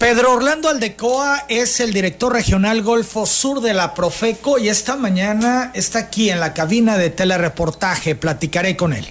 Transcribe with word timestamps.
Pedro 0.00 0.32
Orlando 0.32 0.70
Aldecoa 0.70 1.44
es 1.50 1.78
el 1.78 1.92
director 1.92 2.32
regional 2.32 2.80
Golfo 2.80 3.26
Sur 3.26 3.60
de 3.60 3.74
la 3.74 3.92
Profeco 3.92 4.58
y 4.58 4.70
esta 4.70 4.96
mañana 4.96 5.72
está 5.74 5.98
aquí 5.98 6.30
en 6.30 6.40
la 6.40 6.54
cabina 6.54 6.96
de 6.96 7.10
telereportaje. 7.10 8.14
Platicaré 8.14 8.78
con 8.78 8.94
él. 8.94 9.06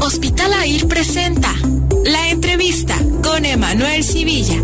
Hospital 0.00 0.52
AIR 0.52 0.88
presenta 0.88 1.54
la 2.06 2.28
entrevista 2.28 2.98
con 3.22 3.44
Emanuel 3.44 4.02
Civilla. 4.02 4.60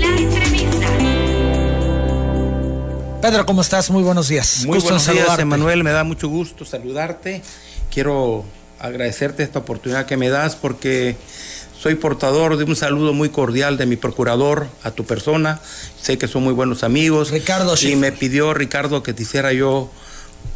La 0.00 0.16
entrevista. 0.16 0.88
Pedro, 3.20 3.46
¿cómo 3.46 3.62
estás? 3.62 3.88
Muy 3.88 4.02
buenos 4.02 4.26
días. 4.26 4.64
Muy 4.66 4.80
buenos 4.80 5.06
días, 5.06 5.38
Emanuel. 5.38 5.84
Me 5.84 5.92
da 5.92 6.02
mucho 6.02 6.26
gusto 6.26 6.64
saludarte. 6.64 7.40
Quiero 7.88 8.44
agradecerte 8.80 9.44
esta 9.44 9.60
oportunidad 9.60 10.06
que 10.06 10.16
me 10.16 10.28
das 10.28 10.56
porque 10.56 11.16
soy 11.82 11.96
portador 11.96 12.58
de 12.58 12.64
un 12.64 12.76
saludo 12.76 13.12
muy 13.12 13.30
cordial 13.30 13.76
de 13.76 13.86
mi 13.86 13.96
procurador 13.96 14.68
a 14.84 14.92
tu 14.92 15.04
persona. 15.04 15.60
Sé 16.00 16.16
que 16.16 16.28
son 16.28 16.44
muy 16.44 16.52
buenos 16.52 16.84
amigos. 16.84 17.30
Ricardo 17.32 17.74
Y 17.82 17.96
me 17.96 18.12
pidió 18.12 18.54
Ricardo 18.54 19.02
que 19.02 19.12
te 19.12 19.24
hiciera 19.24 19.52
yo 19.52 19.90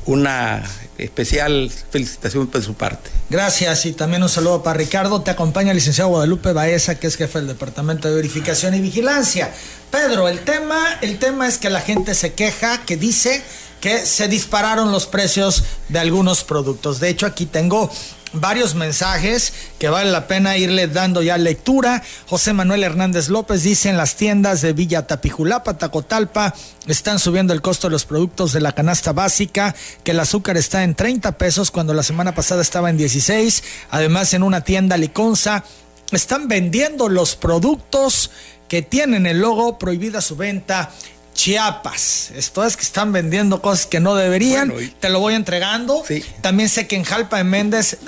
una 0.04 0.62
especial 0.98 1.68
felicitación 1.90 2.46
por 2.46 2.62
su 2.62 2.74
parte. 2.74 3.10
Gracias 3.28 3.86
y 3.86 3.92
también 3.92 4.22
un 4.22 4.28
saludo 4.28 4.62
para 4.62 4.78
Ricardo. 4.78 5.20
Te 5.22 5.32
acompaña 5.32 5.72
el 5.72 5.78
licenciado 5.78 6.10
Guadalupe 6.10 6.52
Baeza, 6.52 6.94
que 6.94 7.08
es 7.08 7.16
jefe 7.16 7.40
del 7.40 7.48
Departamento 7.48 8.06
de 8.08 8.14
Verificación 8.14 8.74
y 8.74 8.80
Vigilancia. 8.80 9.52
Pedro, 9.90 10.28
el 10.28 10.38
tema, 10.40 10.78
el 11.00 11.18
tema 11.18 11.48
es 11.48 11.58
que 11.58 11.70
la 11.70 11.80
gente 11.80 12.14
se 12.14 12.34
queja, 12.34 12.82
que 12.82 12.96
dice 12.96 13.42
que 13.80 14.06
se 14.06 14.28
dispararon 14.28 14.92
los 14.92 15.06
precios 15.06 15.64
de 15.88 15.98
algunos 15.98 16.44
productos. 16.44 17.00
De 17.00 17.08
hecho, 17.08 17.26
aquí 17.26 17.46
tengo 17.46 17.90
varios 18.32 18.74
mensajes 18.74 19.52
que 19.78 19.88
vale 19.88 20.10
la 20.10 20.26
pena 20.26 20.56
irle 20.56 20.88
dando 20.88 21.22
ya 21.22 21.38
lectura. 21.38 22.02
José 22.26 22.52
Manuel 22.52 22.84
Hernández 22.84 23.28
López 23.28 23.62
dice 23.62 23.88
en 23.88 23.96
las 23.96 24.16
tiendas 24.16 24.60
de 24.60 24.72
Villa 24.72 25.06
Tapijulapa, 25.06 25.78
Tacotalpa, 25.78 26.54
están 26.86 27.18
subiendo 27.18 27.52
el 27.52 27.62
costo 27.62 27.88
de 27.88 27.92
los 27.92 28.04
productos 28.04 28.52
de 28.52 28.60
la 28.60 28.72
canasta 28.72 29.12
básica, 29.12 29.74
que 30.04 30.12
el 30.12 30.20
azúcar 30.20 30.56
está 30.56 30.84
en 30.84 30.94
30 30.94 31.38
pesos 31.38 31.70
cuando 31.70 31.94
la 31.94 32.02
semana 32.02 32.34
pasada 32.34 32.62
estaba 32.62 32.90
en 32.90 32.96
16. 32.96 33.62
Además, 33.90 34.34
en 34.34 34.42
una 34.42 34.62
tienda 34.62 34.96
Liconza 34.96 35.64
están 36.12 36.48
vendiendo 36.48 37.08
los 37.08 37.36
productos 37.36 38.30
que 38.68 38.82
tienen 38.82 39.26
el 39.26 39.40
logo 39.40 39.78
prohibida 39.78 40.20
su 40.20 40.36
venta 40.36 40.90
Chiapas. 41.36 42.32
Esto 42.34 42.64
es 42.64 42.76
que 42.76 42.82
están 42.82 43.12
vendiendo 43.12 43.62
cosas 43.62 43.86
que 43.86 44.00
no 44.00 44.16
deberían. 44.16 44.72
Te 44.98 45.08
lo 45.10 45.20
voy 45.20 45.34
entregando. 45.34 46.02
También 46.40 46.68
sé 46.68 46.88
que 46.88 46.96
en 46.96 47.04
Jalpa 47.04 47.36
de 47.36 47.44
Méndez 47.44 47.98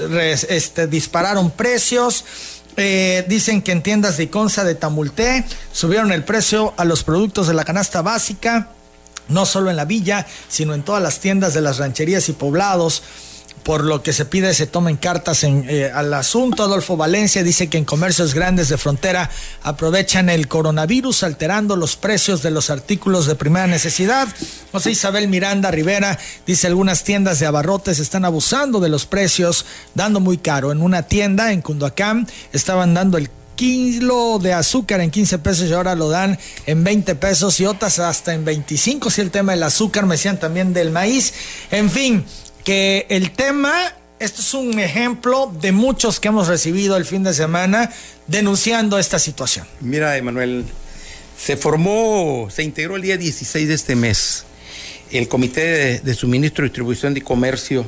este, 0.49 0.89
dispararon 0.89 1.51
precios. 1.51 2.25
Eh, 2.77 3.25
dicen 3.29 3.63
que 3.63 3.73
en 3.73 3.83
tiendas 3.83 4.17
de 4.17 4.25
Iconza 4.25 4.65
de 4.65 4.75
Tamulté 4.75 5.45
subieron 5.73 6.11
el 6.13 6.25
precio 6.25 6.75
a 6.77 6.85
los 6.85 7.05
productos 7.05 7.49
de 7.49 7.55
la 7.55 7.65
canasta 7.65 8.03
básica, 8.03 8.71
no 9.29 9.47
solo 9.47 9.69
en 9.69 9.77
la 9.77 9.85
villa, 9.85 10.27
sino 10.49 10.75
en 10.75 10.83
todas 10.83 11.03
las 11.03 11.19
tiendas 11.19 11.55
de 11.55 11.61
las 11.61 11.79
rancherías 11.79 12.29
y 12.29 12.33
poblados 12.33 13.03
por 13.69 13.85
lo 13.85 14.03
que 14.03 14.15
se 14.15 14.25
pide 14.25 14.55
se 14.55 14.67
tomen 14.67 14.97
cartas 14.97 15.45
en, 15.45 15.67
eh, 15.69 15.91
al 15.93 16.15
asunto. 16.15 16.63
Adolfo 16.63 16.97
Valencia 16.97 17.43
dice 17.43 17.69
que 17.69 17.77
en 17.77 17.85
comercios 17.85 18.33
grandes 18.33 18.71
de 18.71 18.79
frontera 18.79 19.29
aprovechan 19.63 20.31
el 20.31 20.49
coronavirus 20.49 21.23
alterando 21.23 21.77
los 21.77 21.95
precios 21.95 22.43
de 22.43 22.51
los 22.51 22.71
artículos 22.71 23.27
de 23.27 23.35
primera 23.35 23.67
necesidad. 23.67 24.27
José 24.73 24.93
Isabel 24.93 25.29
Miranda 25.29 25.71
Rivera 25.71 26.19
dice 26.47 26.67
algunas 26.67 27.05
tiendas 27.05 27.41
de 27.41 27.47
abarrotes 27.47 27.99
están 27.99 28.25
abusando 28.25 28.81
de 28.81 28.89
los 28.89 29.05
precios, 29.05 29.67
dando 29.95 30.19
muy 30.19 30.39
caro. 30.39 30.73
En 30.73 30.81
una 30.81 31.03
tienda 31.03 31.53
en 31.53 31.61
Cunduacán 31.61 32.27
estaban 32.55 32.95
dando 32.95 33.19
el 33.19 33.29
kilo 33.55 34.39
de 34.39 34.55
azúcar 34.55 35.03
en 35.03 35.11
15 35.11 35.41
pesos 35.41 35.69
y 35.69 35.75
ahora 35.75 35.95
lo 35.95 36.09
dan 36.09 36.39
en 36.65 36.85
20 36.85 37.17
pesos 37.17 37.61
y 37.61 37.67
otras 37.67 37.99
hasta 37.99 38.33
en 38.33 38.47
25 38.47 39.11
si 39.11 39.21
el 39.21 39.31
tema 39.31 39.53
del 39.53 39.65
azúcar 39.65 40.07
me 40.07 40.15
decían 40.15 40.39
también 40.39 40.73
del 40.73 40.91
maíz 40.91 41.35
en 41.71 41.91
fin 41.91 42.25
que 42.69 43.07
el 43.09 43.31
tema, 43.31 43.73
esto 44.19 44.43
es 44.43 44.53
un 44.53 44.79
ejemplo 44.79 45.51
de 45.59 45.73
muchos 45.73 46.21
que 46.21 46.29
hemos 46.29 46.49
recibido 46.49 46.99
el 46.99 47.07
fin 47.07 47.23
de 47.23 47.33
semana 47.33 47.91
denunciando 48.27 48.99
esta 48.99 49.19
situación. 49.19 49.67
Mira, 49.81 50.19
Emanuel, 50.19 50.67
se 51.39 51.57
formó, 51.57 52.47
se 52.51 52.63
integró 52.63 52.97
el 52.97 53.01
día 53.01 53.17
16 53.17 53.69
de 53.69 53.73
este 53.73 53.97
mes 53.97 54.45
el 55.11 55.29
Comité 55.29 56.01
de, 56.01 56.15
Suministro, 56.15 56.65
Distribución 56.65 57.17
y 57.17 57.23
Comercio 57.23 57.87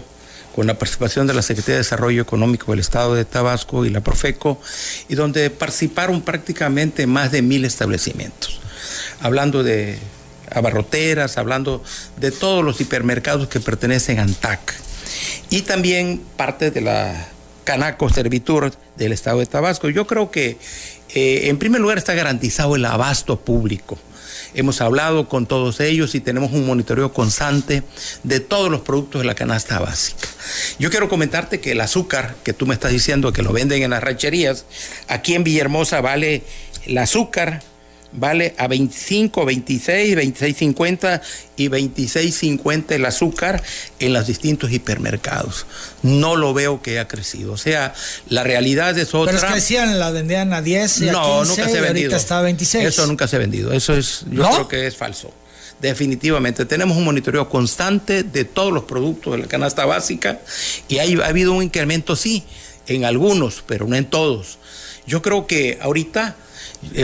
con 0.55 0.67
la 0.67 0.79
participación 0.79 1.27
de 1.27 1.35
la 1.35 1.43
Secretaría 1.43 1.75
de 1.75 1.81
Desarrollo 1.81 2.23
Económico 2.23 2.73
del 2.73 2.81
Estado 2.81 3.15
de 3.15 3.27
Tabasco 3.27 3.85
y 3.85 3.91
la 3.91 4.01
Profeco, 4.01 4.63
y 5.11 5.15
donde 5.15 5.51
participaron 5.51 6.23
prácticamente 6.23 7.07
más 7.07 7.33
de 7.33 7.43
mil 7.43 7.67
establecimientos, 7.67 8.63
hablando 9.21 9.63
de 9.63 9.99
abarroteras, 10.51 11.39
hablando 11.39 11.83
de 12.19 12.31
todos 12.31 12.65
los 12.65 12.81
hipermercados 12.81 13.49
que 13.49 13.61
pertenecen 13.61 14.19
a 14.19 14.23
ANTAC. 14.23 14.75
Y 15.51 15.63
también 15.63 16.23
parte 16.37 16.71
de 16.71 16.81
la 16.81 17.29
Canaco 17.65 18.09
Servitur 18.09 18.73
del 18.97 19.13
Estado 19.13 19.39
de 19.39 19.47
Tabasco. 19.47 19.89
Yo 19.89 20.07
creo 20.07 20.31
que 20.31 20.59
eh, 21.15 21.49
en 21.49 21.59
primer 21.59 21.81
lugar 21.81 21.99
está 21.99 22.15
garantizado 22.15 22.77
el 22.77 22.85
abasto 22.85 23.41
público. 23.41 23.99
Hemos 24.55 24.81
hablado 24.81 25.29
con 25.29 25.47
todos 25.47 25.79
ellos 25.79 26.15
y 26.17 26.21
tenemos 26.21 26.51
un 26.53 26.67
monitoreo 26.67 27.13
constante 27.13 27.85
de 28.25 28.41
todos 28.41 28.71
los 28.71 28.81
productos 28.81 29.21
de 29.21 29.27
la 29.27 29.35
canasta 29.35 29.79
básica. 29.79 30.27
Yo 30.79 30.91
quiero 30.91 31.09
comentarte 31.09 31.61
que 31.61 31.73
el 31.73 31.81
azúcar 31.81 32.35
que 32.43 32.53
tú 32.53 32.67
me 32.67 32.75
estás 32.75 32.91
diciendo 32.91 33.33
que 33.33 33.43
lo 33.43 33.53
venden 33.53 33.85
en 33.85 33.91
las 33.91 34.03
rancherías, 34.03 34.65
aquí 35.07 35.35
en 35.35 35.45
Villahermosa 35.45 36.01
vale 36.01 36.43
el 36.87 36.99
azúcar 36.99 37.63
vale 38.13 38.55
a 38.59 38.67
25, 38.67 39.45
26, 39.45 40.17
26.50 40.17 41.21
y 41.57 41.69
26.50 41.69 42.93
el 42.93 43.05
azúcar 43.05 43.63
en 43.99 44.13
los 44.13 44.27
distintos 44.27 44.73
hipermercados. 44.73 45.67
No 46.03 46.37
lo 46.37 46.55
veo 46.55 46.83
que 46.83 46.93
haya 46.93 47.09
crecido. 47.09 47.53
O 47.53 47.57
sea, 47.57 47.95
la 48.29 48.43
realidad 48.43 48.99
es 48.99 49.15
otra. 49.15 49.33
Pero 49.33 49.39
es 49.39 49.45
que 49.45 49.55
decían, 49.55 49.99
la 49.99 50.11
vendían 50.11 50.53
a 50.53 50.63
10 50.63 51.01
y 51.03 51.07
no, 51.07 51.41
a 51.41 51.45
15 51.45 51.49
nunca 51.49 51.69
se 51.73 51.79
ha 51.79 51.83
vendido. 51.83 52.17
está 52.17 52.39
a 52.39 52.43
26. 52.43 52.85
Eso 52.87 53.07
nunca 53.07 53.29
se 53.29 53.37
ha 53.37 53.39
vendido. 53.39 53.73
Eso 53.73 53.95
es, 53.95 54.25
yo 54.31 54.49
creo 54.49 54.69
que 54.69 54.87
es 54.87 54.97
falso. 54.97 55.33
Definitivamente, 55.81 56.67
tenemos 56.67 56.97
un 56.97 57.05
monitoreo 57.05 57.49
constante 57.49 58.23
de 58.23 58.45
todos 58.45 58.71
los 58.71 58.85
productos 58.85 59.33
de 59.33 59.39
la 59.39 59.47
canasta 59.47 59.87
básica 59.87 60.41
y 60.89 60.99
ha 60.99 61.27
habido 61.27 61.55
un 61.55 61.63
incremento, 61.63 62.17
sí, 62.17 62.45
en 62.87 63.07
algunos, 63.07 63.65
pero 63.67 63.87
no 63.87 63.97
en 63.97 64.05
todos. 64.05 64.59
Yo 65.07 65.23
creo 65.23 65.47
que 65.47 65.79
ahorita 65.81 66.37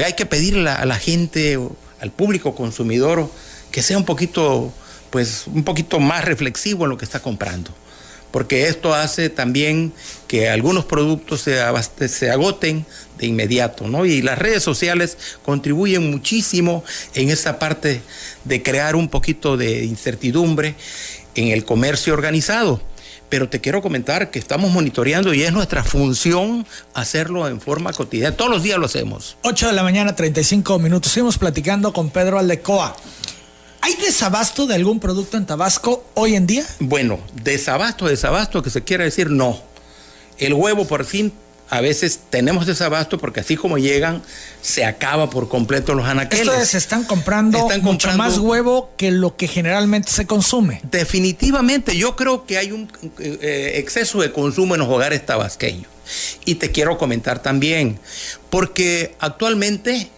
hay 0.05 0.15
que 0.15 0.27
pedirle 0.27 0.71
a 0.71 0.85
la 0.85 0.99
gente, 0.99 1.59
al 2.01 2.11
público 2.11 2.55
consumidor, 2.55 3.31
que 3.71 3.83
sea 3.83 3.99
un 3.99 4.05
poquito, 4.05 4.73
pues, 5.11 5.45
un 5.47 5.65
poquito 5.65 6.01
más 6.01 6.25
reflexivo 6.25 6.85
en 6.85 6.91
lo 6.91 6.99
que 6.99 7.05
está 7.05 7.21
comprando. 7.21 7.71
Porque 8.31 8.69
esto 8.69 8.93
hace 8.93 9.31
también 9.31 9.93
que 10.29 10.49
algunos 10.49 10.85
productos 10.85 11.43
se, 11.43 11.59
se 12.09 12.31
agoten 12.31 12.85
de 13.19 13.27
inmediato, 13.27 13.89
¿no? 13.89 14.05
Y 14.05 14.21
las 14.21 14.39
redes 14.39 14.63
sociales 14.63 15.17
contribuyen 15.45 16.11
muchísimo 16.11 16.85
en 17.15 17.31
esa 17.31 17.59
parte 17.59 18.03
de 18.45 18.63
crear 18.63 18.95
un 18.97 19.09
poquito 19.09 19.57
de 19.57 19.85
incertidumbre 19.85 20.75
en 21.35 21.49
el 21.49 21.65
comercio 21.65 22.13
organizado 22.13 22.83
pero 23.29 23.49
te 23.49 23.61
quiero 23.61 23.83
comentar 23.83 24.31
que 24.31 24.39
estamos 24.39 24.71
monitoreando 24.71 25.35
y 25.35 25.43
es 25.43 25.53
nuestra 25.53 25.83
función 25.83 26.67
hacerlo 26.95 27.49
en 27.49 27.61
forma 27.61 27.93
cotidiana. 27.93 28.37
Todos 28.37 28.51
los 28.51 28.63
días 28.63 28.79
lo 28.79 28.87
hacemos. 28.87 29.37
8 29.43 29.69
de 29.69 29.73
la 29.73 29.83
mañana, 29.83 30.15
35 30.15 30.79
minutos. 30.79 31.13
Seguimos 31.13 31.39
platicando 31.39 31.93
con 31.93 32.11
Pedro 32.11 32.39
Aldecoa. 32.39 32.97
¿Hay 33.81 33.95
desabasto 33.95 34.67
de 34.67 34.75
algún 34.75 34.99
producto 34.99 35.37
en 35.37 35.47
Tabasco 35.47 36.05
hoy 36.15 36.35
en 36.35 36.47
día? 36.47 36.67
Bueno, 36.81 37.21
desabasto, 37.43 38.07
desabasto, 38.07 38.63
que 38.63 38.71
se 38.71 38.83
quiere 38.83 39.05
decir 39.05 39.31
no. 39.31 39.61
El 40.39 40.55
huevo 40.55 40.87
por 40.87 41.05
fin 41.05 41.33
a 41.69 41.81
veces 41.81 42.21
tenemos 42.31 42.67
desabasto 42.67 43.19
porque 43.19 43.41
así 43.41 43.57
como 43.57 43.79
llegan, 43.79 44.23
se 44.63 44.85
acaba 44.85 45.31
por 45.31 45.49
completo 45.49 45.95
los 45.95 46.07
anaqueles. 46.07 46.47
Ustedes 46.47 46.75
están 46.75 47.05
comprando, 47.05 47.59
están 47.59 47.83
mucho 47.83 48.11
más 48.13 48.39
huevo 48.39 48.91
que 48.97 49.11
lo 49.11 49.37
que 49.37 49.49
generalmente 49.49 50.11
se 50.11 50.27
consume. 50.27 50.81
Definitivamente, 50.91 51.97
yo 51.97 52.15
creo 52.15 52.47
que 52.47 52.59
hay 52.59 52.73
un 52.73 52.91
eh, 53.19 53.73
exceso 53.77 54.21
de 54.21 54.33
consumo 54.33 54.75
en 54.75 54.81
los 54.81 54.89
hogares 54.89 55.25
tabasqueños. 55.27 55.87
Y 56.45 56.57
te 56.57 56.71
quiero 56.71 56.99
comentar 56.99 57.43
también, 57.43 57.99
porque 58.49 59.17
actualmente 59.19 60.09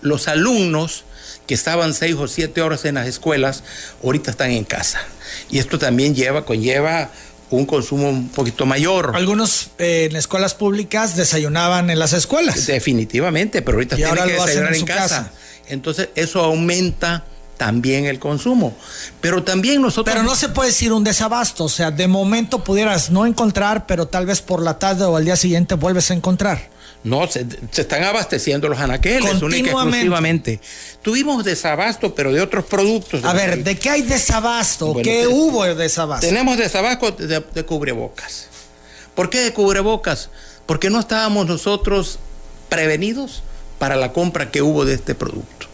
los 0.00 0.28
alumnos 0.28 1.04
que 1.46 1.54
estaban 1.54 1.94
seis 1.94 2.14
o 2.14 2.28
siete 2.28 2.62
horas 2.62 2.84
en 2.84 2.94
las 2.94 3.08
escuelas, 3.08 3.64
ahorita 4.04 4.30
están 4.30 4.52
en 4.52 4.64
casa. 4.64 5.00
Y 5.50 5.58
esto 5.58 5.78
también 5.78 6.14
lleva, 6.14 6.44
conlleva 6.44 7.10
un 7.56 7.66
consumo 7.66 8.08
un 8.08 8.28
poquito 8.28 8.66
mayor. 8.66 9.12
Algunos 9.14 9.70
eh, 9.78 10.08
en 10.10 10.16
escuelas 10.16 10.54
públicas 10.54 11.16
desayunaban 11.16 11.90
en 11.90 11.98
las 11.98 12.12
escuelas. 12.12 12.66
Definitivamente, 12.66 13.62
pero 13.62 13.76
ahorita 13.76 13.96
tienen 13.96 14.14
que 14.14 14.32
desayunar 14.32 14.74
en, 14.74 14.84
casa. 14.84 15.32
Entonces 15.68 16.08
eso 16.14 16.40
aumenta 16.40 17.24
también 17.56 18.06
el 18.06 18.18
consumo. 18.18 18.76
Pero 19.20 19.44
también 19.44 19.80
nosotros... 19.80 20.12
Pero 20.12 20.24
no 20.24 20.34
se 20.34 20.48
puede 20.48 20.70
decir 20.70 20.92
un 20.92 21.04
desabasto, 21.04 21.64
o 21.64 21.68
sea, 21.68 21.92
de 21.92 22.08
momento 22.08 22.64
pudieras 22.64 23.10
no 23.10 23.24
encontrar, 23.24 23.86
pero 23.86 24.06
tal 24.06 24.26
vez 24.26 24.40
por 24.40 24.60
la 24.62 24.78
tarde 24.80 25.04
o 25.04 25.16
al 25.16 25.24
día 25.24 25.36
siguiente 25.36 25.76
vuelves 25.76 26.10
a 26.10 26.14
encontrar. 26.14 26.70
No, 27.04 27.26
se, 27.26 27.44
están 27.76 28.04
abasteciendo 28.04 28.68
los 28.68 28.78
anaqueles, 28.78 29.42
única 29.42 29.72
exclusivamente. 29.72 30.60
Tuvimos 31.02 31.44
desabasto, 31.44 32.14
pero 32.14 32.32
de 32.32 32.40
otros 32.40 32.64
productos. 32.64 33.24
A 33.24 33.32
ver, 33.32 33.64
¿de 33.64 33.76
qué 33.76 33.90
hay 33.90 34.02
desabasto? 34.02 34.94
¿Qué 35.02 35.26
hubo 35.26 35.64
de 35.64 35.74
desabasto? 35.74 36.26
Tenemos 36.26 36.56
desabasto 36.58 37.10
de, 37.10 37.40
de 37.40 37.64
cubrebocas. 37.64 38.48
¿Por 39.16 39.30
qué 39.30 39.40
de 39.40 39.52
cubrebocas? 39.52 40.30
Porque 40.66 40.90
no 40.90 41.00
estábamos 41.00 41.46
nosotros 41.46 42.20
prevenidos 42.68 43.42
para 43.78 43.96
la 43.96 44.12
compra 44.12 44.52
que 44.52 44.62
hubo 44.62 44.84
de 44.84 44.94
este 44.94 45.16
producto. 45.16 45.66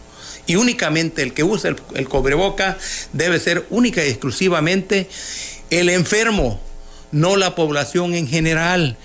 Y 0.47 0.55
únicamente 0.55 1.21
el 1.21 1.35
que 1.35 1.43
usa 1.43 1.69
el, 1.69 1.75
el 1.93 2.09
cobreboca 2.09 2.79
debe 3.13 3.39
ser 3.39 3.67
única 3.69 4.03
y 4.03 4.09
exclusivamente 4.09 5.07
el 5.69 5.89
enfermo, 5.89 6.59
no 7.11 7.37
la 7.37 7.53
población 7.53 8.15
en 8.15 8.27
general. 8.27 8.97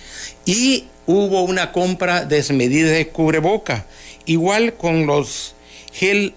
Y 0.46 0.86
hubo 1.06 1.42
una 1.42 1.72
compra 1.72 2.24
desmedida 2.24 2.90
de 2.90 3.08
cubreboca. 3.08 3.86
Igual 4.26 4.74
con 4.74 5.06
los 5.06 5.54
gel 5.92 6.34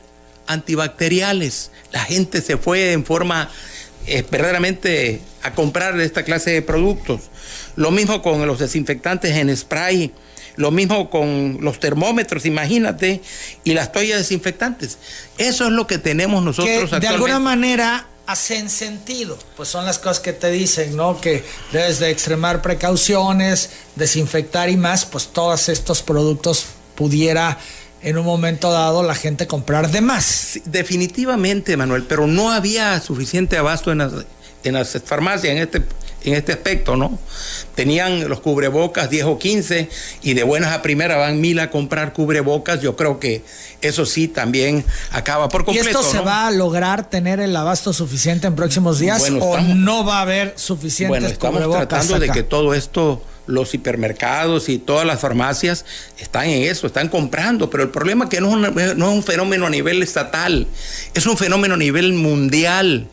antibacteriales. 0.47 1.71
La 1.91 2.01
gente 2.01 2.41
se 2.41 2.57
fue 2.57 2.93
en 2.93 3.05
forma 3.05 3.49
eh, 4.05 4.23
verdaderamente 4.29 5.21
a 5.43 5.53
comprar 5.53 5.99
esta 5.99 6.23
clase 6.23 6.51
de 6.51 6.61
productos. 6.61 7.21
Lo 7.75 7.91
mismo 7.91 8.21
con 8.21 8.45
los 8.47 8.59
desinfectantes 8.59 9.35
en 9.35 9.55
spray. 9.55 10.11
Lo 10.55 10.71
mismo 10.71 11.11
con 11.11 11.59
los 11.61 11.79
termómetros, 11.79 12.47
imagínate, 12.47 13.21
y 13.63 13.75
las 13.75 13.91
toallas 13.91 14.17
desinfectantes. 14.17 14.97
Eso 15.37 15.65
es 15.65 15.71
lo 15.71 15.85
que 15.85 15.99
tenemos 15.99 16.43
nosotros 16.43 16.89
que 16.89 16.99
De 16.99 17.07
alguna 17.07 17.37
manera 17.37 18.07
hacen 18.27 18.69
sentido, 18.69 19.37
pues 19.55 19.69
son 19.69 19.85
las 19.85 19.99
cosas 19.99 20.19
que 20.19 20.33
te 20.33 20.51
dicen, 20.51 20.95
¿no? 20.95 21.19
Que 21.19 21.43
debes 21.71 21.99
de 21.99 22.11
extremar 22.11 22.61
precauciones, 22.61 23.69
desinfectar 23.95 24.69
y 24.69 24.75
más, 24.75 25.05
pues 25.05 25.29
todos 25.29 25.69
estos 25.69 26.01
productos 26.01 26.65
pudiera 26.95 27.57
en 28.01 28.17
un 28.17 28.25
momento 28.25 28.71
dado 28.71 29.01
la 29.01 29.15
gente 29.15 29.47
comprar 29.47 29.89
de 29.89 30.01
más. 30.01 30.59
definitivamente, 30.65 31.77
Manuel, 31.77 32.03
pero 32.03 32.27
no 32.27 32.51
había 32.51 32.99
suficiente 32.99 33.57
abasto 33.57 33.91
en 33.91 33.99
las, 33.99 34.11
en 34.63 34.73
las 34.73 35.01
farmacias 35.05 35.53
en 35.53 35.59
este 35.59 35.81
en 36.23 36.33
este 36.33 36.51
aspecto, 36.51 36.95
¿no? 36.95 37.17
Tenían 37.75 38.27
los 38.27 38.41
cubrebocas 38.41 39.09
10 39.09 39.25
o 39.25 39.37
15 39.37 39.89
y 40.23 40.33
de 40.33 40.43
buenas 40.43 40.73
a 40.73 40.81
primeras 40.81 41.17
van 41.17 41.39
mil 41.39 41.59
a 41.59 41.69
comprar 41.69 42.13
cubrebocas. 42.13 42.81
Yo 42.81 42.95
creo 42.95 43.19
que 43.19 43.43
eso 43.81 44.05
sí 44.05 44.27
también 44.27 44.83
acaba 45.11 45.49
por 45.49 45.63
completo. 45.65 45.87
¿Y 45.87 45.91
esto 45.91 46.03
se 46.03 46.19
va 46.19 46.47
a 46.47 46.51
lograr 46.51 47.09
tener 47.09 47.39
el 47.39 47.55
abasto 47.55 47.93
suficiente 47.93 48.47
en 48.47 48.55
próximos 48.55 48.99
días 48.99 49.23
o 49.39 49.59
no 49.59 50.05
va 50.05 50.19
a 50.19 50.21
haber 50.21 50.53
suficientes 50.57 51.09
bueno, 51.09 51.27
estamos 51.27 51.61
tratando 51.71 52.19
de 52.19 52.29
que 52.29 52.43
todo 52.43 52.73
esto 52.73 53.21
los 53.45 53.73
hipermercados 53.73 54.67
y 54.67 54.77
todas 54.77 55.05
las 55.05 55.21
farmacias 55.21 55.85
están 56.19 56.49
en 56.49 56.63
eso, 56.63 56.85
están 56.85 57.07
comprando, 57.07 57.69
pero 57.69 57.83
el 57.83 57.89
problema 57.89 58.25
es 58.25 58.29
que 58.29 58.41
no 58.41 58.67
es 58.67 58.97
un 58.97 59.23
fenómeno 59.23 59.67
a 59.67 59.69
nivel 59.69 60.03
estatal, 60.03 60.67
es 61.13 61.25
un 61.25 61.37
fenómeno 61.37 61.75
a 61.75 61.77
nivel 61.77 62.11
mundial 62.13 63.07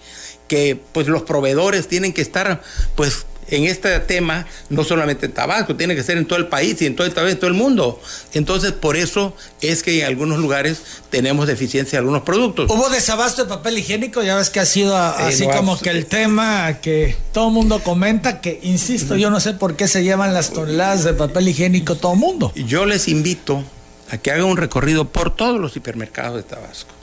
que 0.49 0.81
pues 0.93 1.07
los 1.07 1.23
proveedores 1.23 1.89
tienen 1.89 2.13
que 2.13 2.23
estar 2.23 2.63
pues 2.95 3.27
en 3.49 3.65
este 3.65 3.99
tema, 4.01 4.47
no 4.71 4.85
solamente 4.85 5.27
en 5.27 5.33
Tabasco, 5.33 5.77
tiene 5.77 5.95
que 5.95 6.03
ser 6.03 6.17
en 6.17 6.27
todo 6.27 6.39
el 6.39 6.49
país 6.49 6.81
y 6.83 6.87
en 6.87 6.97
todo 6.97 7.07
el, 7.07 7.29
en 7.29 7.39
todo 7.39 7.49
el 7.49 7.55
mundo. 7.55 8.01
Entonces, 8.33 8.73
por 8.73 8.97
eso 8.97 9.37
es 9.61 9.83
que 9.83 10.01
en 10.01 10.07
algunos 10.07 10.39
lugares 10.39 10.83
tenemos 11.11 11.47
deficiencia 11.47 11.97
de 11.97 12.01
algunos 12.01 12.23
productos. 12.23 12.71
Hubo 12.71 12.89
desabasto 12.89 13.45
de 13.45 13.49
papel 13.49 13.79
higiénico, 13.79 14.23
ya 14.23 14.37
ves 14.37 14.51
que 14.51 14.61
ha 14.61 14.67
sido 14.67 14.97
eh, 14.97 15.13
así 15.19 15.47
como 15.47 15.79
que 15.79 15.91
el 15.91 16.07
tema 16.07 16.81
que 16.81 17.17
todo 17.33 17.49
el 17.49 17.55
mundo 17.55 17.81
comenta, 17.81 18.41
que 18.41 18.61
insisto, 18.63 19.17
yo 19.17 19.31
no 19.31 19.41
sé 19.41 19.55
por 19.55 19.77
qué 19.77 19.89
se 19.89 20.03
llevan 20.03 20.35
las 20.35 20.53
toneladas 20.53 21.05
de 21.05 21.15
papel 21.15 21.49
higiénico 21.49 21.97
todo 21.97 22.15
el 22.15 22.19
mundo. 22.19 22.53
Yo 22.55 22.87
les 22.87 23.09
invito 23.09 23.63
a 24.11 24.19
que 24.19 24.31
hagan 24.31 24.47
un 24.47 24.57
recorrido 24.57 25.07
por 25.07 25.35
todos 25.35 25.61
los 25.61 25.77
hipermercados 25.77 26.37
de 26.37 26.43
Tabasco 26.43 26.95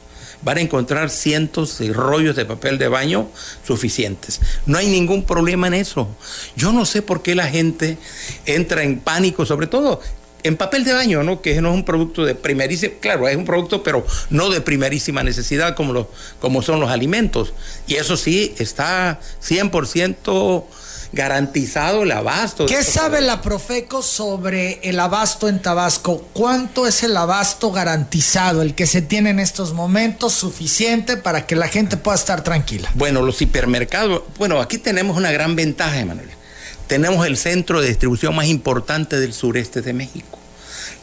van 0.42 0.58
a 0.58 0.62
encontrar 0.62 1.10
cientos 1.10 1.78
de 1.78 1.94
rollos 1.94 2.36
de 2.36 2.46
papel 2.46 2.78
de 2.78 2.88
baño 2.88 3.30
suficientes. 3.66 4.42
No 4.66 4.78
hay 4.78 4.88
ningún 4.88 5.24
problema 5.24 5.68
en 5.68 5.76
eso. 5.76 6.08
Yo 6.56 6.72
no 6.72 6.86
sé 6.86 7.02
por 7.02 7.22
qué 7.22 7.36
la 7.36 7.48
gente 7.48 7.98
entra 8.46 8.84
en 8.84 9.00
pánico, 9.00 9.46
sobre 9.46 9.68
todo 9.68 10.02
en 10.44 10.58
papel 10.58 10.84
de 10.84 10.94
baño, 10.94 11.24
¿no? 11.24 11.42
Que 11.42 11.62
no 11.62 11.70
es 11.70 11.76
un 11.76 11.86
producto 11.86 12.26
de 12.26 12.36
primerísima, 12.36 12.94
claro, 13.00 13.28
es 13.28 13.36
un 13.36 13.46
producto, 13.46 13.84
pero 13.84 14.06
no 14.30 14.50
de 14.50 14.62
primerísima 14.62 15.24
necesidad 15.24 15.76
como, 15.76 16.08
como 16.40 16.62
son 16.62 16.80
los 16.80 16.90
alimentos. 16.90 17.54
Y 17.88 17.96
eso 17.96 18.18
sí, 18.18 18.56
está 18.58 19.20
100% 19.44 20.66
garantizado 21.14 22.04
el 22.04 22.12
abasto. 22.12 22.66
¿Qué 22.66 22.84
sabe 22.84 23.22
la 23.22 23.42
Profeco 23.42 24.02
sobre 24.02 24.80
el 24.84 25.00
abasto 25.00 25.50
en 25.50 25.62
Tabasco? 25.62 26.28
¿Cuánto 26.34 26.88
es 26.88 27.04
el 27.04 27.16
abasto 27.18 27.72
garantizado, 27.72 28.62
el 28.62 28.76
que 28.76 28.88
se 28.88 29.02
tiene 29.02 29.32
en 29.32 29.40
estos 29.40 29.74
momentos, 29.74 30.34
suficiente 30.34 31.18
para 31.18 31.46
que 31.46 31.56
la 31.56 31.68
gente 31.68 31.98
pueda 31.98 32.16
estar 32.16 32.44
tranquila? 32.44 32.90
Bueno, 32.96 33.22
los 33.22 33.42
hipermercados, 33.42 34.24
bueno, 34.38 34.62
aquí 34.62 34.78
tenemos 34.78 35.18
una 35.18 35.32
gran 35.32 35.56
ventaja, 35.56 36.00
Emanuel. 36.00 36.30
Tenemos 36.88 37.26
el 37.26 37.38
centro 37.38 37.82
de 37.82 37.90
distribución 37.90 38.36
más 38.36 38.48
importante 38.48 39.20
del 39.20 39.34
sureste 39.34 39.82
de 39.82 39.94
México. 39.94 40.38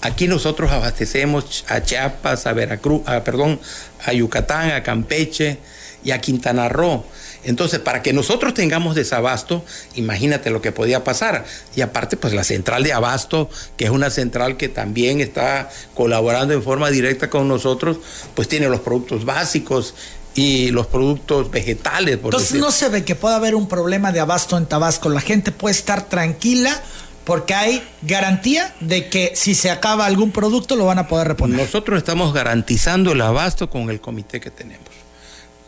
Aquí 0.01 0.29
nosotros 0.29 0.71
abastecemos 0.71 1.65
a 1.69 1.83
Chiapas, 1.83 2.47
a 2.47 2.53
Veracruz, 2.53 3.03
a, 3.07 3.25
perdón, 3.25 3.61
a 4.05 4.13
Yucatán, 4.13 4.71
a 4.71 4.83
Campeche 4.83 5.59
y 6.05 6.13
a 6.13 6.21
Quintana 6.21 6.69
Roo. 6.69 7.05
Entonces, 7.49 7.81
para 7.81 8.03
que 8.03 8.13
nosotros 8.13 8.53
tengamos 8.53 8.95
desabasto, 8.95 9.65
imagínate 9.95 10.51
lo 10.51 10.61
que 10.61 10.71
podía 10.71 11.03
pasar. 11.03 11.47
Y 11.75 11.81
aparte, 11.81 12.19
pues 12.19 12.35
la 12.35 12.45
central 12.45 12.83
de 12.83 12.93
abasto, 12.93 13.49
que 13.79 13.87
es 13.87 13.91
una 13.91 14.11
central 14.11 14.59
que 14.59 14.69
también 14.69 15.23
está 15.23 15.71
colaborando 15.95 16.53
en 16.53 16.63
forma 16.63 16.91
directa 16.91 17.31
con 17.31 17.49
nosotros, 17.49 18.01
pues 18.35 18.49
tiene 18.49 18.69
los 18.69 18.81
productos 18.81 19.25
básicos 19.25 19.95
y 20.35 20.71
los 20.73 20.89
productos 20.89 21.51
vegetales. 21.51 22.19
Entonces 22.23 22.61
no 22.61 22.71
se 22.71 22.91
ve 22.91 23.03
que 23.03 23.15
pueda 23.15 23.37
haber 23.37 23.55
un 23.55 23.67
problema 23.67 24.13
de 24.13 24.21
abasto 24.21 24.59
en 24.59 24.67
Tabasco. 24.67 25.09
La 25.09 25.23
gente 25.23 25.51
puede 25.51 25.75
estar 25.75 26.07
tranquila 26.07 26.79
porque 27.25 27.55
hay 27.55 27.83
garantía 28.03 28.75
de 28.81 29.09
que 29.09 29.33
si 29.35 29.55
se 29.55 29.71
acaba 29.71 30.05
algún 30.05 30.33
producto 30.33 30.77
lo 30.77 30.85
van 30.85 30.99
a 30.99 31.09
poder 31.09 31.29
reponer. 31.29 31.59
Nosotros 31.59 31.97
estamos 31.97 32.35
garantizando 32.35 33.13
el 33.13 33.23
abasto 33.23 33.71
con 33.71 33.89
el 33.89 34.03
comité 34.03 34.39
que 34.39 34.51
tenemos. 34.51 34.88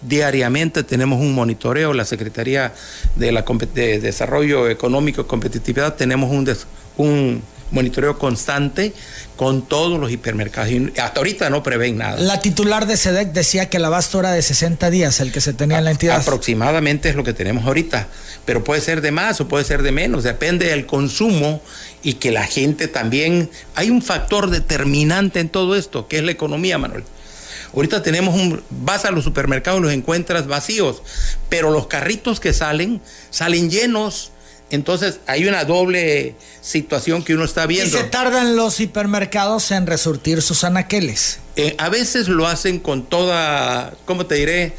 Diariamente 0.03 0.83
tenemos 0.83 1.21
un 1.21 1.35
monitoreo, 1.35 1.93
la 1.93 2.05
Secretaría 2.05 2.73
de, 3.17 3.33
la, 3.33 3.43
Desarrollo 3.43 4.69
Económico 4.69 5.23
y 5.23 5.25
Competitividad 5.25 5.95
tenemos 5.95 6.31
un, 6.31 6.57
un 6.97 7.43
monitoreo 7.71 8.19
constante 8.19 8.93
con 9.37 9.63
todos 9.63 9.99
los 9.99 10.11
hipermercados. 10.11 10.71
Y 10.71 10.93
hasta 11.01 11.21
ahorita 11.21 11.51
no 11.51 11.63
prevén 11.63 11.99
nada. 11.99 12.19
La 12.19 12.41
titular 12.41 12.87
de 12.87 12.97
SEDEC 12.97 13.33
decía 13.33 13.69
que 13.69 13.79
el 13.79 13.85
abasto 13.85 14.21
era 14.21 14.33
de 14.33 14.43
60 14.43 14.91
días, 14.91 15.21
el 15.21 15.33
que 15.33 15.41
se 15.41 15.53
tenía 15.53 15.79
en 15.79 15.85
la 15.85 15.91
entidad. 15.93 16.21
Aproximadamente 16.21 17.09
es 17.09 17.15
lo 17.15 17.25
que 17.25 17.33
tenemos 17.33 17.65
ahorita, 17.65 18.09
pero 18.45 18.63
puede 18.65 18.81
ser 18.81 19.01
de 19.01 19.13
más 19.13 19.41
o 19.41 19.49
puede 19.49 19.65
ser 19.65 19.83
de 19.83 19.93
menos, 19.93 20.25
depende 20.25 20.67
del 20.67 20.87
consumo 20.87 21.63
y 22.03 22.15
que 22.15 22.31
la 22.31 22.45
gente 22.45 22.89
también... 22.89 23.51
Hay 23.75 23.91
un 23.91 24.03
factor 24.03 24.51
determinante 24.51 25.41
en 25.41 25.49
todo 25.49 25.77
esto, 25.77 26.07
que 26.07 26.19
es 26.19 26.25
la 26.25 26.33
economía, 26.33 26.77
Manuel. 26.77 27.05
Ahorita 27.75 28.03
tenemos 28.03 28.35
un, 28.35 28.63
vas 28.71 29.05
a 29.05 29.11
los 29.11 29.25
supermercados 29.25 29.81
y 29.81 29.83
los 29.83 29.93
encuentras 29.93 30.47
vacíos, 30.47 31.03
pero 31.49 31.71
los 31.71 31.87
carritos 31.87 32.41
que 32.41 32.53
salen, 32.53 33.01
salen 33.31 33.71
llenos. 33.71 34.33
Entonces 34.71 35.19
hay 35.27 35.47
una 35.47 35.65
doble 35.65 36.37
situación 36.61 37.25
que 37.25 37.35
uno 37.35 37.45
está 37.45 37.67
viendo. 37.67 37.97
Y 37.97 38.01
se 38.01 38.07
tardan 38.07 38.57
los 38.57 38.79
hipermercados 38.81 39.71
en 39.73 39.87
resurtir 39.87 40.43
sus 40.43 40.65
anaqueles. 40.65 41.41
Eh, 41.57 41.75
a 41.79 41.89
veces 41.89 42.29
lo 42.29 42.47
hacen 42.47 42.79
con 42.79 43.05
toda, 43.05 43.95
¿cómo 44.05 44.27
te 44.27 44.37
diré? 44.37 44.73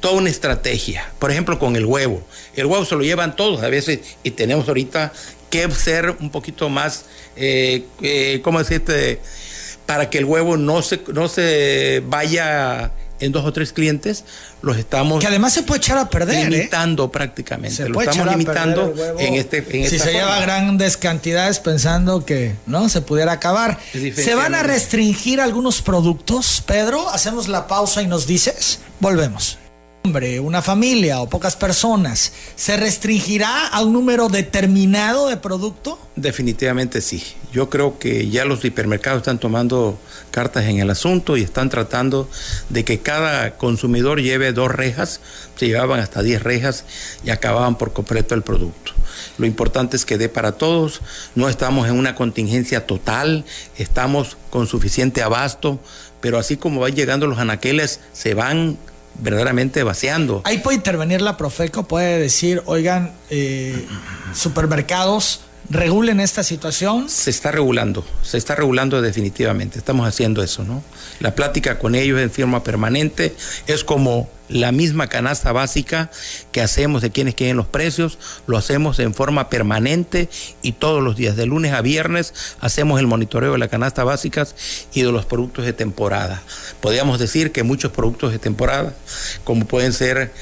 Toda 0.00 0.14
una 0.14 0.30
estrategia. 0.30 1.12
Por 1.18 1.30
ejemplo, 1.30 1.58
con 1.58 1.76
el 1.76 1.84
huevo. 1.84 2.26
El 2.56 2.66
huevo 2.66 2.84
se 2.84 2.94
lo 2.94 3.02
llevan 3.02 3.36
todos 3.36 3.62
a 3.62 3.68
veces 3.68 4.00
y 4.22 4.30
tenemos 4.30 4.68
ahorita 4.68 5.12
que 5.50 5.70
ser 5.70 6.16
un 6.20 6.30
poquito 6.30 6.68
más, 6.68 7.04
eh, 7.36 7.84
eh, 8.02 8.40
¿cómo 8.42 8.58
decirte? 8.58 9.20
Para 9.86 10.10
que 10.10 10.18
el 10.18 10.24
huevo 10.24 10.56
no 10.56 10.82
se, 10.82 11.00
no 11.12 11.28
se 11.28 12.02
vaya 12.06 12.92
en 13.20 13.32
dos 13.32 13.44
o 13.44 13.52
tres 13.52 13.72
clientes, 13.72 14.24
los 14.62 14.76
estamos... 14.76 15.20
Que 15.20 15.26
además 15.26 15.52
se 15.52 15.62
puede 15.62 15.78
echar 15.78 15.98
a 15.98 16.08
perder. 16.08 16.46
¿eh? 16.46 16.50
Limitando 16.50 17.10
prácticamente. 17.10 17.76
Se 17.76 17.88
lo 17.88 18.00
estamos 18.00 18.30
limitando 18.30 18.94
en 19.18 19.34
este... 19.34 19.58
En 19.58 19.88
si 19.88 19.98
se 19.98 20.12
lleva 20.12 20.40
grandes 20.40 20.96
cantidades 20.96 21.60
pensando 21.60 22.24
que 22.24 22.54
no 22.66 22.88
se 22.88 23.00
pudiera 23.00 23.32
acabar. 23.32 23.78
¿Se 23.92 24.34
van 24.34 24.54
a 24.54 24.62
restringir 24.62 25.40
algunos 25.40 25.80
productos, 25.80 26.62
Pedro? 26.66 27.08
Hacemos 27.08 27.48
la 27.48 27.66
pausa 27.66 28.02
y 28.02 28.06
nos 28.06 28.26
dices. 28.26 28.80
Volvemos. 29.00 29.58
Hombre, 30.06 30.38
una 30.38 30.60
familia 30.60 31.22
o 31.22 31.30
pocas 31.30 31.56
personas, 31.56 32.30
¿se 32.56 32.76
restringirá 32.76 33.68
a 33.68 33.80
un 33.80 33.94
número 33.94 34.28
determinado 34.28 35.28
de 35.28 35.38
producto? 35.38 35.98
Definitivamente 36.14 37.00
sí. 37.00 37.24
Yo 37.54 37.70
creo 37.70 37.98
que 37.98 38.28
ya 38.28 38.44
los 38.44 38.62
hipermercados 38.66 39.20
están 39.22 39.38
tomando 39.38 39.98
cartas 40.30 40.64
en 40.64 40.78
el 40.78 40.90
asunto 40.90 41.38
y 41.38 41.42
están 41.42 41.70
tratando 41.70 42.28
de 42.68 42.84
que 42.84 43.00
cada 43.00 43.56
consumidor 43.56 44.20
lleve 44.20 44.52
dos 44.52 44.70
rejas, 44.70 45.22
se 45.56 45.68
llevaban 45.68 46.00
hasta 46.00 46.22
10 46.22 46.42
rejas 46.42 46.84
y 47.24 47.30
acababan 47.30 47.78
por 47.78 47.94
completo 47.94 48.34
el 48.34 48.42
producto. 48.42 48.92
Lo 49.38 49.46
importante 49.46 49.96
es 49.96 50.04
que 50.04 50.18
dé 50.18 50.28
para 50.28 50.52
todos, 50.52 51.00
no 51.34 51.48
estamos 51.48 51.88
en 51.88 51.98
una 51.98 52.14
contingencia 52.14 52.86
total, 52.86 53.46
estamos 53.78 54.36
con 54.50 54.66
suficiente 54.66 55.22
abasto, 55.22 55.80
pero 56.20 56.38
así 56.38 56.58
como 56.58 56.80
van 56.80 56.94
llegando 56.94 57.26
los 57.26 57.38
anaqueles, 57.38 58.00
se 58.12 58.34
van 58.34 58.76
verdaderamente 59.20 59.82
vaciando. 59.82 60.42
Ahí 60.44 60.58
puede 60.58 60.76
intervenir 60.76 61.20
la 61.22 61.36
Profeco, 61.36 61.84
puede 61.84 62.18
decir, 62.18 62.62
oigan, 62.66 63.12
eh, 63.30 63.86
supermercados, 64.34 65.40
regulen 65.70 66.20
esta 66.20 66.42
situación. 66.42 67.08
Se 67.08 67.30
está 67.30 67.50
regulando, 67.50 68.04
se 68.22 68.38
está 68.38 68.54
regulando 68.54 69.00
definitivamente, 69.02 69.78
estamos 69.78 70.06
haciendo 70.06 70.42
eso, 70.42 70.64
¿no? 70.64 70.82
La 71.20 71.34
plática 71.34 71.78
con 71.78 71.94
ellos 71.94 72.20
en 72.20 72.30
firma 72.30 72.62
permanente 72.62 73.34
es 73.66 73.84
como 73.84 74.28
la 74.48 74.72
misma 74.72 75.08
canasta 75.08 75.52
básica 75.52 76.10
que 76.52 76.60
hacemos 76.60 77.00
de 77.00 77.10
quienes 77.10 77.34
quieren 77.34 77.56
los 77.56 77.66
precios, 77.66 78.18
lo 78.46 78.58
hacemos 78.58 78.98
en 78.98 79.14
forma 79.14 79.48
permanente 79.48 80.28
y 80.60 80.72
todos 80.72 81.02
los 81.02 81.16
días, 81.16 81.36
de 81.36 81.46
lunes 81.46 81.72
a 81.72 81.80
viernes, 81.80 82.34
hacemos 82.60 83.00
el 83.00 83.06
monitoreo 83.06 83.52
de 83.52 83.58
las 83.58 83.70
canastas 83.70 84.04
básicas 84.04 84.54
y 84.92 85.02
de 85.02 85.12
los 85.12 85.24
productos 85.24 85.64
de 85.64 85.72
temporada. 85.72 86.42
Podríamos 86.80 87.18
decir 87.18 87.52
que 87.52 87.62
muchos 87.62 87.90
productos 87.92 88.32
de 88.32 88.38
temporada, 88.38 88.94
como 89.44 89.64
pueden 89.66 89.92
ser 89.92 90.32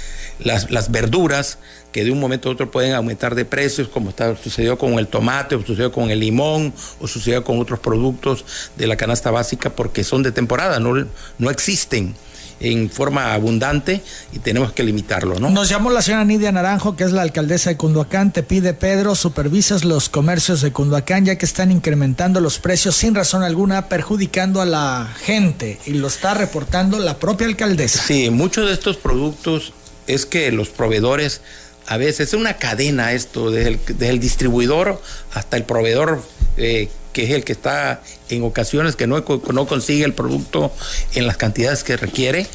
las 0.41 0.91
verduras, 0.91 1.59
que 1.93 2.05
de 2.05 2.11
un 2.11 2.19
momento 2.19 2.49
a 2.49 2.53
otro 2.53 2.71
pueden 2.71 2.95
aumentar 2.95 3.35
de 3.35 3.45
precios, 3.45 3.89
como 3.89 4.11
está, 4.11 4.35
sucedió 4.37 4.79
con 4.79 4.95
el 4.95 5.07
tomate, 5.07 5.55
o 5.55 5.61
sucedió 5.65 5.93
con 5.93 6.11
el 6.11 6.21
limón, 6.21 6.73
o 7.01 7.07
sucedió 7.07 7.45
con 7.45 7.61
otros 7.61 7.79
productos 7.79 8.45
de 8.77 8.87
la 8.87 8.97
canasta 8.97 9.31
básica, 9.31 9.71
porque 9.71 10.03
son 10.03 10.23
de 10.23 10.33
temporada, 10.33 10.81
no, 10.81 11.07
no 11.39 11.51
existen 11.51 12.15
en 12.63 12.91
forma 12.91 13.35
abundante 13.35 14.03
y 14.33 14.39
tenemos 14.39 14.73
que 14.73 14.85
limitarlo, 14.85 15.39
¿no? 15.39 15.51
Nos 15.51 15.69
llamó 15.69 15.91
la 15.91 16.01
señora 16.01 16.25
Nidia 16.25 16.53
Naranjo, 16.53 16.97
que 16.97 17.05
es 17.05 17.13
la 17.13 17.23
alcaldesa 17.23 17.71
de 17.71 17.77
Cunduacán, 17.77 18.33
te 18.33 18.43
pide 18.43 18.73
Pedro, 18.73 19.15
supervisas 19.15 19.85
los 19.85 20.09
comercios 20.09 20.63
de 20.63 20.73
Cunduacán 20.73 21.25
ya 21.25 21.37
que 21.37 21.45
están 21.45 21.71
incrementando 21.73 22.41
los 22.41 22.59
precios 22.59 22.97
sin 22.97 23.15
razón 23.15 23.43
alguna, 23.43 23.89
perjudicando 23.89 24.61
a 24.61 24.65
la 24.65 25.13
gente 25.25 25.81
y 25.87 25.95
lo 25.95 26.07
está 26.07 26.35
reportando 26.35 26.99
la 26.99 27.19
propia 27.19 27.47
alcaldesa. 27.47 28.03
Sí, 28.03 28.31
muchos 28.31 28.69
de 28.69 28.75
estos 28.75 28.97
productos 28.97 29.73
es 30.07 30.27
que 30.27 30.51
los 30.53 30.69
proveedores 30.69 31.41
a 31.87 31.97
veces 31.97 32.29
es 32.29 32.35
una 32.35 32.57
cadena 32.57 33.13
esto, 33.13 33.51
desde 33.51 34.09
el, 34.09 34.21
distribuidor 34.21 35.01
hasta 35.33 35.57
el 35.57 35.65
proveedor, 35.65 36.23
eh, 36.57 36.89
que 37.13 37.25
es 37.25 37.31
el 37.31 37.45
que 37.45 37.53
está 37.53 38.03
en 38.29 38.43
ocasiones 38.43 38.97
que 38.97 39.07
no, 39.07 39.23
no 39.53 39.67
consigue 39.67 40.05
el 40.05 40.15
producto 40.15 40.73
en 41.15 41.27
las 41.27 41.37
cantidades 41.37 41.85
que 41.85 41.97
requiere 41.97 42.47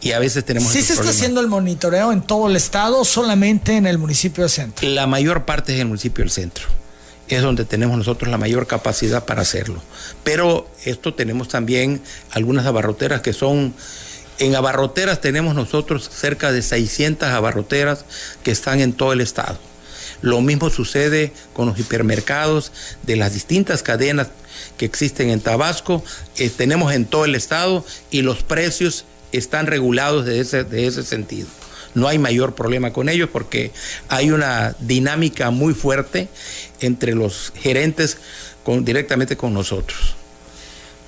y 0.00 0.12
a 0.12 0.18
veces 0.18 0.44
tenemos... 0.44 0.72
¿Sí 0.72 0.82
se 0.82 0.94
está 0.94 1.10
haciendo 1.10 1.40
el 1.40 1.46
monitoreo 1.46 2.12
en 2.12 2.22
todo 2.22 2.48
el 2.48 2.56
estado 2.56 3.00
o 3.00 3.04
solamente 3.04 3.76
en 3.76 3.86
el 3.86 3.98
municipio 3.98 4.42
del 4.42 4.50
centro? 4.50 4.88
La 4.88 5.06
mayor 5.06 5.44
parte 5.44 5.72
es 5.72 5.76
en 5.76 5.82
el 5.82 5.88
municipio 5.88 6.24
del 6.24 6.30
centro. 6.30 6.66
Es 7.28 7.40
donde 7.40 7.64
tenemos 7.64 7.96
nosotros 7.96 8.30
la 8.30 8.36
mayor 8.36 8.66
capacidad 8.66 9.24
para 9.24 9.42
hacerlo. 9.42 9.80
Pero 10.24 10.68
esto 10.84 11.14
tenemos 11.14 11.48
también 11.48 12.02
algunas 12.32 12.66
abarroteras 12.66 13.22
que 13.22 13.32
son 13.32 13.74
en 14.44 14.56
abarroteras 14.56 15.20
tenemos 15.20 15.54
nosotros 15.54 16.10
cerca 16.12 16.50
de 16.50 16.62
600 16.62 17.28
abarroteras 17.28 18.04
que 18.42 18.50
están 18.50 18.80
en 18.80 18.92
todo 18.92 19.12
el 19.12 19.20
estado. 19.20 19.58
Lo 20.20 20.40
mismo 20.40 20.70
sucede 20.70 21.32
con 21.52 21.66
los 21.66 21.78
hipermercados 21.78 22.72
de 23.02 23.16
las 23.16 23.34
distintas 23.34 23.82
cadenas 23.82 24.28
que 24.76 24.84
existen 24.84 25.30
en 25.30 25.40
Tabasco. 25.40 26.04
Eh, 26.36 26.50
tenemos 26.50 26.92
en 26.92 27.04
todo 27.04 27.24
el 27.24 27.34
estado 27.34 27.84
y 28.10 28.22
los 28.22 28.42
precios 28.42 29.04
están 29.32 29.66
regulados 29.66 30.26
de 30.26 30.40
ese, 30.40 30.64
de 30.64 30.86
ese 30.86 31.02
sentido. 31.02 31.48
No 31.94 32.08
hay 32.08 32.18
mayor 32.18 32.54
problema 32.54 32.92
con 32.92 33.08
ellos 33.08 33.28
porque 33.32 33.70
hay 34.08 34.30
una 34.30 34.74
dinámica 34.80 35.50
muy 35.50 35.74
fuerte 35.74 36.28
entre 36.80 37.14
los 37.14 37.52
gerentes 37.54 38.18
directamente 38.64 39.36
con 39.36 39.54
nosotros. 39.54 40.16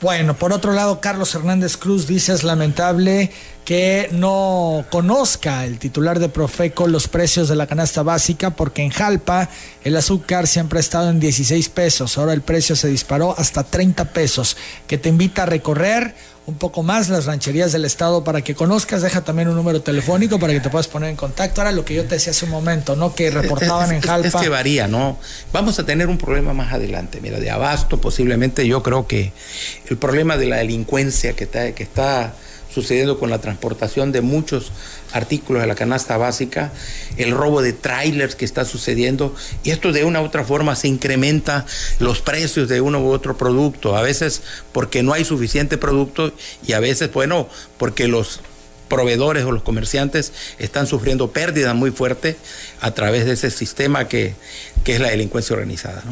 Bueno, 0.01 0.35
por 0.35 0.53
otro 0.53 0.73
lado, 0.73 1.01
Carlos 1.01 1.35
Hernández 1.35 1.77
Cruz 1.77 2.07
dice 2.07 2.33
es 2.33 2.45
lamentable 2.45 3.31
que 3.65 4.09
no 4.13 4.85
conozca 4.91 5.65
el 5.65 5.79
titular 5.79 6.19
de 6.19 6.29
Profeco 6.29 6.87
los 6.87 7.09
precios 7.09 7.49
de 7.49 7.57
la 7.57 7.67
canasta 7.67 8.03
básica 8.03 8.51
porque 8.51 8.83
en 8.83 8.91
Jalpa 8.91 9.49
el 9.83 9.97
azúcar 9.97 10.47
siempre 10.47 10.79
ha 10.79 10.81
estado 10.81 11.09
en 11.09 11.21
16 11.21 11.71
pesos, 11.71 12.19
ahora 12.19 12.35
el 12.35 12.43
precio 12.43 12.77
se 12.77 12.89
disparó 12.89 13.35
hasta 13.39 13.65
30 13.65 14.07
pesos, 14.13 14.59
que 14.87 14.99
te 14.99 15.09
invita 15.09 15.45
a 15.45 15.47
recorrer 15.47 16.15
un 16.47 16.57
poco 16.57 16.83
más 16.83 17.09
las 17.09 17.25
rancherías 17.25 17.73
del 17.73 17.85
estado 17.85 18.23
para 18.23 18.43
que 18.43 18.55
conozcas, 18.55 19.03
deja 19.03 19.23
también 19.23 19.49
un 19.49 19.57
número 19.57 19.81
telefónico 19.81 20.39
para 20.39 20.53
que 20.53 20.61
te 20.61 20.69
puedas 20.69 20.89
poner 20.89 21.11
en 21.11 21.17
contacto. 21.17 21.63
Ahora 21.63 21.73
lo 21.73 21.85
que 21.85 21.95
yo 21.95 22.03
te 22.03 22.17
decía 22.17 22.33
hace 22.33 22.45
un 22.45 22.51
momento, 22.51 22.97
¿no? 22.97 23.15
Que 23.15 23.31
reportaban 23.31 23.93
en 23.93 24.01
Jalpa. 24.03 24.29
Es 24.29 24.35
que 24.35 24.49
varía, 24.51 24.87
¿no? 24.87 25.19
Vamos 25.53 25.79
a 25.79 25.87
tener 25.87 26.09
un 26.09 26.19
problema 26.19 26.53
más 26.53 26.73
adelante, 26.73 27.21
mira, 27.23 27.41
de 27.41 27.51
abasto 27.51 28.01
posiblemente 28.01 28.67
yo 28.67 28.83
creo 28.83 29.07
que 29.07 29.33
el 29.89 29.97
problema 29.97 30.37
de 30.37 30.47
la 30.47 30.57
delincuencia 30.57 31.35
que 31.35 31.45
está, 31.45 31.73
que 31.73 31.83
está 31.83 32.35
sucediendo 32.75 33.19
con 33.19 33.31
la 33.31 33.41
transportación 33.41 34.11
de 34.11 34.21
muchos 34.21 34.73
artículos 35.13 35.63
de 35.63 35.69
la 35.69 35.77
canasta 35.77 36.17
básica, 36.17 36.73
el 37.17 37.31
robo 37.31 37.63
de 37.63 37.73
trailers 37.73 38.35
que 38.35 38.45
está 38.45 38.65
sucediendo, 38.65 39.35
y 39.63 39.71
esto 39.71 39.93
de 39.93 40.05
una 40.05 40.21
u 40.21 40.25
otra 40.25 40.45
forma 40.45 40.75
se 40.75 40.89
incrementa 40.89 41.67
los 42.01 42.21
precios 42.21 42.69
de 42.69 42.81
uno 42.81 43.01
u 43.01 43.11
otro 43.11 43.37
producto, 43.37 43.97
a 43.97 44.03
veces 44.03 44.43
porque 44.73 45.03
no 45.03 45.13
hay 45.13 45.25
suficiente 45.25 45.79
producto 45.79 46.33
y 46.67 46.73
a 46.73 46.81
veces, 46.81 47.13
bueno, 47.13 47.49
porque 47.79 48.09
los 48.09 48.41
proveedores 48.89 49.45
o 49.45 49.53
los 49.53 49.63
comerciantes 49.63 50.33
están 50.59 50.87
sufriendo 50.87 51.31
pérdidas 51.31 51.75
muy 51.75 51.91
fuertes 51.91 52.37
a 52.81 52.93
través 52.93 53.25
de 53.25 53.33
ese 53.33 53.51
sistema 53.51 54.09
que, 54.09 54.35
es 54.85 55.01
la 55.01 55.09
delincuencia 55.09 55.55
organizada. 55.55 56.03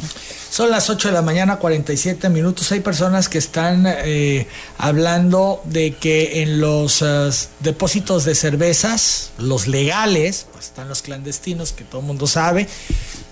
Son 0.49 0.71
las 0.71 0.89
8 0.89 1.09
de 1.09 1.13
la 1.13 1.21
mañana, 1.21 1.57
47 1.57 2.29
minutos. 2.29 2.71
Hay 2.71 2.79
personas 2.79 3.29
que 3.29 3.37
están 3.37 3.85
eh, 3.85 4.47
hablando 4.79 5.61
de 5.65 5.93
que 5.93 6.41
en 6.41 6.59
los 6.59 7.03
eh, 7.03 7.29
depósitos 7.59 8.25
de 8.25 8.33
cervezas, 8.33 9.31
los 9.37 9.67
legales, 9.67 10.47
pues 10.51 10.65
están 10.65 10.89
los 10.89 11.03
clandestinos, 11.03 11.71
que 11.71 11.83
todo 11.83 12.01
el 12.01 12.07
mundo 12.07 12.25
sabe, 12.25 12.67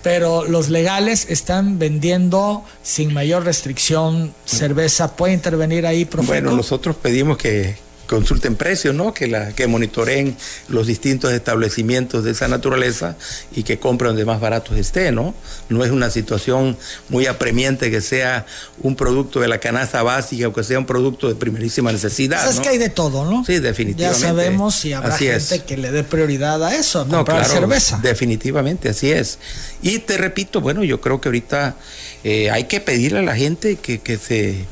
pero 0.02 0.44
los 0.44 0.68
legales 0.68 1.26
están 1.28 1.80
vendiendo 1.80 2.64
sin 2.84 3.12
mayor 3.12 3.44
restricción 3.44 4.32
cerveza. 4.44 5.16
¿Puede 5.16 5.32
intervenir 5.34 5.86
ahí, 5.86 6.04
profesor? 6.04 6.42
Bueno, 6.42 6.56
nosotros 6.56 6.94
pedimos 6.94 7.38
que 7.38 7.76
consulten 8.12 8.56
precios, 8.56 8.94
¿no? 8.94 9.14
Que, 9.14 9.26
la, 9.26 9.54
que 9.54 9.66
monitoreen 9.66 10.36
los 10.68 10.86
distintos 10.86 11.32
establecimientos 11.32 12.24
de 12.24 12.32
esa 12.32 12.46
naturaleza 12.46 13.16
y 13.56 13.62
que 13.62 13.78
compren 13.78 14.10
donde 14.10 14.26
más 14.26 14.38
baratos 14.38 14.76
esté, 14.76 15.12
¿no? 15.12 15.34
No 15.70 15.82
es 15.82 15.90
una 15.90 16.10
situación 16.10 16.76
muy 17.08 17.24
apremiante 17.24 17.90
que 17.90 18.02
sea 18.02 18.44
un 18.82 18.96
producto 18.96 19.40
de 19.40 19.48
la 19.48 19.60
canasta 19.60 20.02
básica 20.02 20.46
o 20.48 20.52
que 20.52 20.62
sea 20.62 20.78
un 20.78 20.84
producto 20.84 21.26
de 21.26 21.36
primerísima 21.36 21.90
necesidad. 21.90 22.44
Pues 22.44 22.56
es 22.56 22.60
que 22.60 22.68
hay 22.68 22.76
de 22.76 22.90
todo, 22.90 23.24
¿no? 23.24 23.46
Sí, 23.46 23.60
definitivamente. 23.60 24.20
Ya 24.20 24.28
sabemos 24.28 24.74
si 24.74 24.92
habrá 24.92 25.16
gente 25.16 25.60
que 25.60 25.78
le 25.78 25.90
dé 25.90 26.04
prioridad 26.04 26.62
a 26.62 26.76
eso, 26.76 27.00
a 27.00 27.08
comprar 27.08 27.46
cerveza. 27.46 27.98
Definitivamente, 28.02 28.90
así 28.90 29.10
es. 29.10 29.38
Y 29.80 30.00
te 30.00 30.18
repito, 30.18 30.60
bueno, 30.60 30.84
yo 30.84 31.00
creo 31.00 31.18
que 31.18 31.30
ahorita 31.30 31.76
eh, 32.24 32.50
hay 32.50 32.64
que 32.64 32.80
pedirle 32.80 33.20
a 33.20 33.22
la 33.22 33.36
gente 33.36 33.76
que, 33.76 34.00
que 34.00 34.18
se 34.18 34.66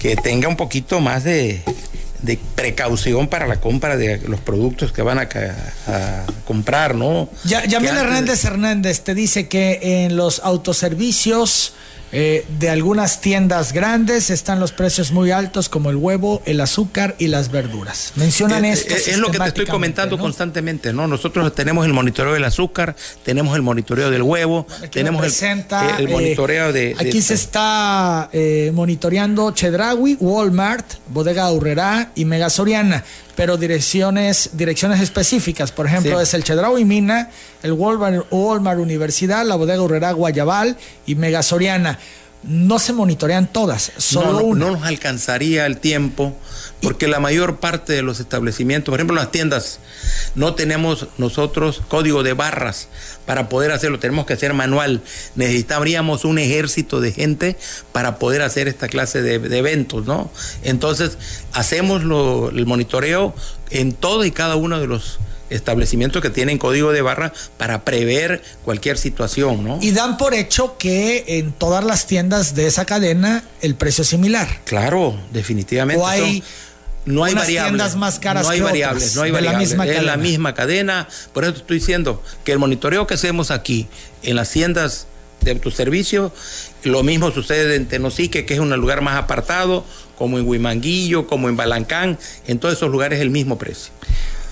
que 0.00 0.16
tenga 0.16 0.48
un 0.48 0.56
poquito 0.56 0.98
más 0.98 1.24
de 1.24 1.62
de 2.22 2.38
precaución 2.54 3.28
para 3.28 3.46
la 3.46 3.60
compra 3.60 3.96
de 3.96 4.18
los 4.28 4.40
productos 4.40 4.92
que 4.92 5.02
van 5.02 5.18
a, 5.18 5.28
comprar, 6.44 6.94
¿no? 6.94 7.28
Ya, 7.44 7.64
Yamil 7.64 7.90
Hernández 7.90 8.44
Hernández 8.44 9.00
te 9.00 9.14
dice 9.14 9.48
que 9.48 10.04
en 10.04 10.16
los 10.16 10.40
autoservicios 10.40 11.72
eh, 12.12 12.44
de 12.58 12.70
algunas 12.70 13.20
tiendas 13.20 13.72
grandes 13.72 14.30
están 14.30 14.58
los 14.58 14.72
precios 14.72 15.12
muy 15.12 15.30
altos 15.30 15.68
como 15.68 15.90
el 15.90 15.96
huevo, 15.96 16.42
el 16.44 16.60
azúcar 16.60 17.14
y 17.18 17.28
las 17.28 17.50
verduras. 17.50 18.12
Mencionan 18.16 18.64
eh, 18.64 18.72
esto. 18.72 18.94
Eh, 18.94 19.02
es 19.06 19.18
lo 19.18 19.30
que 19.30 19.38
te 19.38 19.48
estoy 19.48 19.66
comentando 19.66 20.18
constantemente, 20.18 20.92
¿no? 20.92 21.06
Nosotros 21.06 21.54
tenemos 21.54 21.86
el 21.86 21.92
monitoreo 21.92 22.32
del 22.32 22.44
azúcar, 22.44 22.96
tenemos 23.24 23.54
el 23.54 23.62
monitoreo 23.62 24.10
del 24.10 24.22
huevo, 24.22 24.66
tenemos 24.90 25.24
el, 25.42 26.08
monitoreo 26.08 26.72
de, 26.72 26.96
Aquí 26.98 27.22
se 27.22 27.34
está 27.34 28.30
monitoreando 28.72 29.52
Chedraui, 29.52 30.16
Walmart, 30.20 30.86
Bodega 31.08 31.50
Urrera 31.52 32.10
y 32.14 32.24
Mega 32.24 32.50
Soriana 32.50 33.04
pero 33.40 33.56
direcciones, 33.56 34.50
direcciones 34.52 35.00
específicas. 35.00 35.72
Por 35.72 35.86
ejemplo, 35.86 36.20
es 36.20 36.34
el 36.34 36.44
Chedraui 36.44 36.84
Mina, 36.84 37.30
el 37.62 37.72
Walmart, 37.72 38.26
Walmart 38.30 38.78
Universidad, 38.78 39.46
la 39.46 39.56
Bodega 39.56 39.80
Urrera 39.80 40.12
Guayabal 40.12 40.76
y 41.06 41.14
Mega 41.14 41.42
Soriana. 41.42 41.98
no 42.42 42.78
se 42.78 42.92
monitorean 42.92 43.46
todas, 43.46 43.92
solo 43.96 44.32
no, 44.32 44.38
una. 44.40 44.66
No 44.66 44.72
nos 44.72 44.82
alcanzaría 44.82 45.64
el 45.64 45.78
tiempo, 45.78 46.36
porque 46.82 47.08
la 47.08 47.20
mayor 47.20 47.56
parte 47.56 47.92
de 47.92 48.02
los 48.02 48.20
establecimientos, 48.20 48.90
por 48.90 48.98
ejemplo, 48.98 49.16
las 49.16 49.30
tiendas, 49.30 49.80
no 50.34 50.54
tenemos 50.54 51.08
nosotros 51.18 51.82
código 51.88 52.22
de 52.22 52.32
barras 52.32 52.88
para 53.26 53.48
poder 53.48 53.70
hacerlo, 53.72 53.98
tenemos 53.98 54.26
que 54.26 54.32
hacer 54.32 54.54
manual. 54.54 55.02
Necesitaríamos 55.34 56.24
un 56.24 56.38
ejército 56.38 57.00
de 57.00 57.12
gente 57.12 57.56
para 57.92 58.18
poder 58.18 58.42
hacer 58.42 58.68
esta 58.68 58.88
clase 58.88 59.22
de, 59.22 59.34
eventos, 59.58 60.06
¿no? 60.06 60.30
Entonces, 60.62 61.18
hacemos 61.52 62.02
el 62.02 62.66
monitoreo 62.66 63.34
en 63.70 63.92
todo 63.92 64.24
y 64.24 64.30
cada 64.30 64.56
uno 64.56 64.80
de 64.80 64.86
los 64.86 65.20
establecimientos 65.50 66.22
que 66.22 66.30
tienen 66.30 66.58
código 66.58 66.92
de 66.92 67.02
barra 67.02 67.32
para 67.58 67.84
prever 67.84 68.42
cualquier 68.64 68.96
situación, 68.96 69.64
¿no? 69.64 69.78
Y 69.82 69.90
dan 69.90 70.16
por 70.16 70.32
hecho 70.32 70.78
que 70.78 71.24
en 71.26 71.52
todas 71.52 71.84
las 71.84 72.06
tiendas 72.06 72.54
de 72.54 72.66
esa 72.66 72.84
cadena 72.84 73.44
el 73.60 73.74
precio 73.74 74.02
es 74.02 74.08
similar. 74.08 74.48
Claro, 74.64 75.18
definitivamente. 75.32 76.02
O 76.02 76.06
hay 76.06 76.42
no 77.06 77.24
hay 77.24 77.34
variables. 77.34 77.96
más 77.96 78.18
caras 78.18 78.44
no 78.44 78.50
hay 78.50 78.60
variables, 78.60 79.16
no 79.16 79.22
hay 79.22 79.30
variables. 79.30 79.76
La 79.76 79.86
es 79.86 80.02
la 80.02 80.16
misma 80.16 80.54
cadena. 80.54 81.08
Por 81.32 81.44
eso 81.44 81.54
estoy 81.54 81.78
diciendo 81.78 82.22
que 82.44 82.52
el 82.52 82.58
monitoreo 82.58 83.06
que 83.06 83.14
hacemos 83.14 83.50
aquí 83.50 83.88
en 84.22 84.36
las 84.36 84.50
tiendas 84.50 85.06
de 85.40 85.52
autoservicio, 85.52 86.32
lo 86.84 87.02
mismo 87.02 87.30
sucede 87.30 87.76
en 87.76 87.86
Tenosique, 87.86 88.44
que 88.44 88.54
es 88.54 88.60
un 88.60 88.74
lugar 88.76 89.00
más 89.00 89.16
apartado, 89.16 89.84
como 90.18 90.38
en 90.38 90.46
Huimanguillo, 90.46 91.26
como 91.26 91.48
en 91.48 91.56
Balancán, 91.56 92.18
en 92.46 92.58
todos 92.58 92.74
esos 92.74 92.90
lugares 92.90 93.20
el 93.20 93.30
mismo 93.30 93.56
precio. 93.56 93.92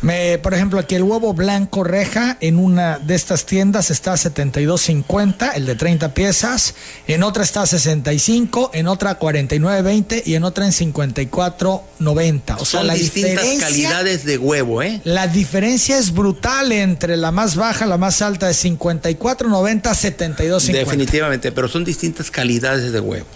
Me, 0.00 0.38
por 0.38 0.54
ejemplo, 0.54 0.78
aquí 0.78 0.94
el 0.94 1.02
huevo 1.02 1.34
blanco 1.34 1.82
reja 1.82 2.36
en 2.40 2.58
una 2.58 2.98
de 2.98 3.16
estas 3.16 3.46
tiendas 3.46 3.90
está 3.90 4.12
a 4.12 4.16
72.50, 4.16 5.52
el 5.56 5.66
de 5.66 5.74
30 5.74 6.14
piezas, 6.14 6.74
en 7.08 7.24
otra 7.24 7.42
está 7.42 7.62
a 7.62 7.66
65, 7.66 8.70
en 8.74 8.86
otra 8.86 9.18
49.20 9.18 10.22
y 10.24 10.34
en 10.34 10.44
otra 10.44 10.66
en 10.66 10.72
54.90. 10.72 12.56
O 12.60 12.64
sea, 12.64 12.84
la 12.84 12.94
distintas 12.94 13.44
calidades 13.58 14.24
de 14.24 14.38
huevo, 14.38 14.82
¿eh? 14.82 15.00
La 15.02 15.26
diferencia 15.26 15.98
es 15.98 16.12
brutal 16.12 16.70
entre 16.70 17.16
la 17.16 17.32
más 17.32 17.56
baja, 17.56 17.84
la 17.84 17.98
más 17.98 18.22
alta 18.22 18.46
de 18.46 18.54
54.90 18.54 19.86
a 19.86 19.94
72.50. 19.94 20.72
Definitivamente, 20.72 21.50
pero 21.50 21.66
son 21.66 21.84
distintas 21.84 22.30
calidades 22.30 22.92
de 22.92 23.00
huevo. 23.00 23.26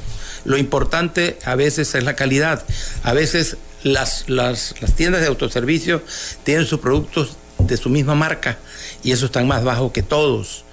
Lo 0.45 0.57
importante 0.57 1.39
a 1.45 1.55
veces 1.55 1.95
es 1.95 2.05
la 2.05 2.15
calidad. 2.15 2.65
A 3.03 3.13
veces 3.13 3.57
las, 3.83 4.29
las, 4.29 4.75
tiendas 4.97 5.21
de 5.21 5.29
autoservicio 5.29 6.03
tienen 6.45 6.67
sus 6.67 6.81
productos 6.81 7.37
de 7.59 7.77
su 7.77 7.89
misma 7.89 8.15
marca 8.15 8.59
y 9.03 9.13
eso 9.13 9.27
están 9.27 9.47
más 9.47 9.65
bajo 9.65 9.93
que 9.93 10.03
todos. 10.03 10.65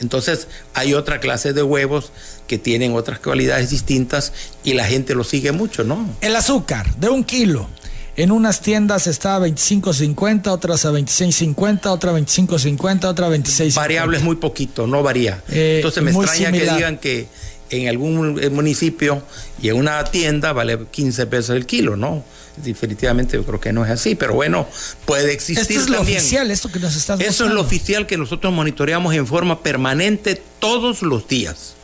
Entonces 0.00 0.48
hay 0.74 0.94
otra 0.94 1.20
clase 1.20 1.52
de 1.52 1.62
huevos 1.62 2.12
que 2.46 2.58
tienen 2.58 2.94
otras 2.94 3.20
cualidades 3.20 3.70
distintas 3.70 4.32
y 4.64 4.74
la 4.74 4.84
gente 4.84 5.14
lo 5.14 5.24
sigue 5.24 5.52
mucho, 5.52 5.84
¿no? 5.84 6.08
El 6.20 6.36
azúcar 6.36 6.94
de 6.96 7.08
un 7.08 7.24
kilo. 7.24 7.68
En 8.16 8.30
unas 8.30 8.60
tiendas 8.60 9.08
está 9.08 9.36
a 9.36 9.40
25.50, 9.40 10.46
otras 10.46 10.84
a 10.84 10.92
26.50, 10.92 11.86
otra 11.86 12.12
a 12.12 12.14
25.50, 12.14 13.04
otra 13.06 13.26
a 13.26 13.30
26.50. 13.30 13.74
Variable 13.74 14.18
es 14.18 14.22
muy 14.22 14.36
poquito, 14.36 14.86
no 14.86 15.02
varía. 15.02 15.42
Eh, 15.48 15.76
Entonces 15.76 16.02
me 16.02 16.12
extraña 16.12 16.52
que 16.52 16.60
digan 16.60 16.98
que 16.98 17.26
en 17.70 17.88
algún 17.88 18.40
municipio 18.52 19.22
y 19.60 19.68
en 19.68 19.76
una 19.76 20.04
tienda 20.04 20.52
vale 20.52 20.78
15 20.90 21.26
pesos 21.26 21.56
el 21.56 21.66
kilo, 21.66 21.96
¿no? 21.96 22.24
Definitivamente 22.56 23.36
yo 23.36 23.44
creo 23.44 23.60
que 23.60 23.72
no 23.72 23.84
es 23.84 23.90
así, 23.90 24.14
pero 24.14 24.34
bueno, 24.34 24.68
puede 25.04 25.32
existir 25.32 25.76
esto 25.76 25.84
es 25.84 25.88
lo 25.88 26.00
oficial, 26.00 26.50
esto 26.50 26.70
que 26.70 26.78
nos 26.78 26.96
estás 26.96 27.20
Eso 27.20 27.46
es 27.46 27.52
lo 27.52 27.60
oficial 27.60 28.06
que 28.06 28.16
nosotros 28.16 28.52
monitoreamos 28.52 29.14
en 29.14 29.26
forma 29.26 29.62
permanente 29.62 30.40
todos 30.58 31.02
los 31.02 31.28
días. 31.28 31.74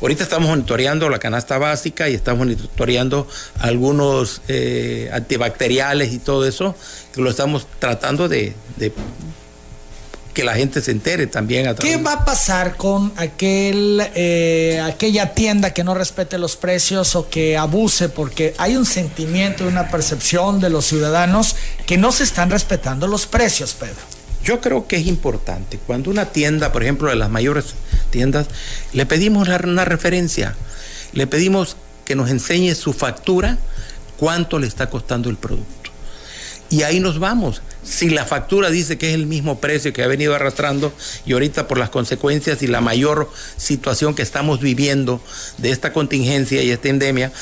Ahorita 0.00 0.24
estamos 0.24 0.48
monitoreando 0.48 1.08
la 1.08 1.18
canasta 1.18 1.56
básica 1.56 2.08
y 2.08 2.14
estamos 2.14 2.40
monitoreando 2.40 3.26
algunos 3.60 4.42
eh, 4.48 5.08
antibacteriales 5.12 6.12
y 6.12 6.18
todo 6.18 6.46
eso, 6.46 6.76
que 7.14 7.22
lo 7.22 7.30
estamos 7.30 7.66
tratando 7.78 8.28
de 8.28 8.54
que 10.34 10.44
la 10.44 10.54
gente 10.54 10.82
se 10.82 10.90
entere 10.90 11.26
también. 11.26 11.68
A 11.68 11.74
¿Qué 11.76 11.96
va 11.96 12.12
a 12.12 12.24
pasar 12.24 12.76
con 12.76 13.12
aquel, 13.16 14.02
eh, 14.14 14.82
aquella 14.84 15.32
tienda 15.32 15.72
que 15.72 15.84
no 15.84 15.94
respete 15.94 16.36
los 16.36 16.56
precios 16.56 17.14
o 17.16 17.30
que 17.30 17.56
abuse? 17.56 18.08
Porque 18.08 18.54
hay 18.58 18.76
un 18.76 18.84
sentimiento 18.84 19.64
y 19.64 19.68
una 19.68 19.88
percepción 19.88 20.60
de 20.60 20.68
los 20.68 20.84
ciudadanos 20.84 21.56
que 21.86 21.96
no 21.96 22.12
se 22.12 22.24
están 22.24 22.50
respetando 22.50 23.06
los 23.06 23.26
precios, 23.26 23.72
Pedro. 23.74 23.94
Yo 24.44 24.60
creo 24.60 24.86
que 24.86 24.96
es 24.96 25.06
importante. 25.06 25.78
Cuando 25.78 26.10
una 26.10 26.26
tienda, 26.26 26.72
por 26.72 26.82
ejemplo, 26.82 27.08
de 27.08 27.16
las 27.16 27.30
mayores 27.30 27.66
tiendas, 28.10 28.48
le 28.92 29.06
pedimos 29.06 29.48
una 29.48 29.84
referencia, 29.86 30.54
le 31.12 31.26
pedimos 31.26 31.76
que 32.04 32.14
nos 32.16 32.28
enseñe 32.28 32.74
su 32.74 32.92
factura, 32.92 33.56
cuánto 34.18 34.58
le 34.58 34.66
está 34.66 34.90
costando 34.90 35.30
el 35.30 35.36
producto. 35.36 35.90
Y 36.68 36.82
ahí 36.82 37.00
nos 37.00 37.18
vamos 37.18 37.62
si 37.84 38.10
la 38.10 38.24
factura 38.24 38.70
dice 38.70 38.98
que 38.98 39.08
es 39.08 39.14
el 39.14 39.26
mismo 39.26 39.60
precio 39.60 39.92
que 39.92 40.02
ha 40.02 40.06
venido 40.06 40.34
arrastrando 40.34 40.92
y 41.26 41.32
ahorita 41.34 41.68
por 41.68 41.78
las 41.78 41.90
consecuencias 41.90 42.62
y 42.62 42.66
la 42.66 42.80
mayor 42.80 43.30
situación 43.56 44.14
que 44.14 44.22
estamos 44.22 44.60
viviendo 44.60 45.22
de 45.58 45.70
esta 45.70 45.92
contingencia 45.92 46.62
y 46.62 46.70
esta 46.70 46.88
endemia, 46.88 47.32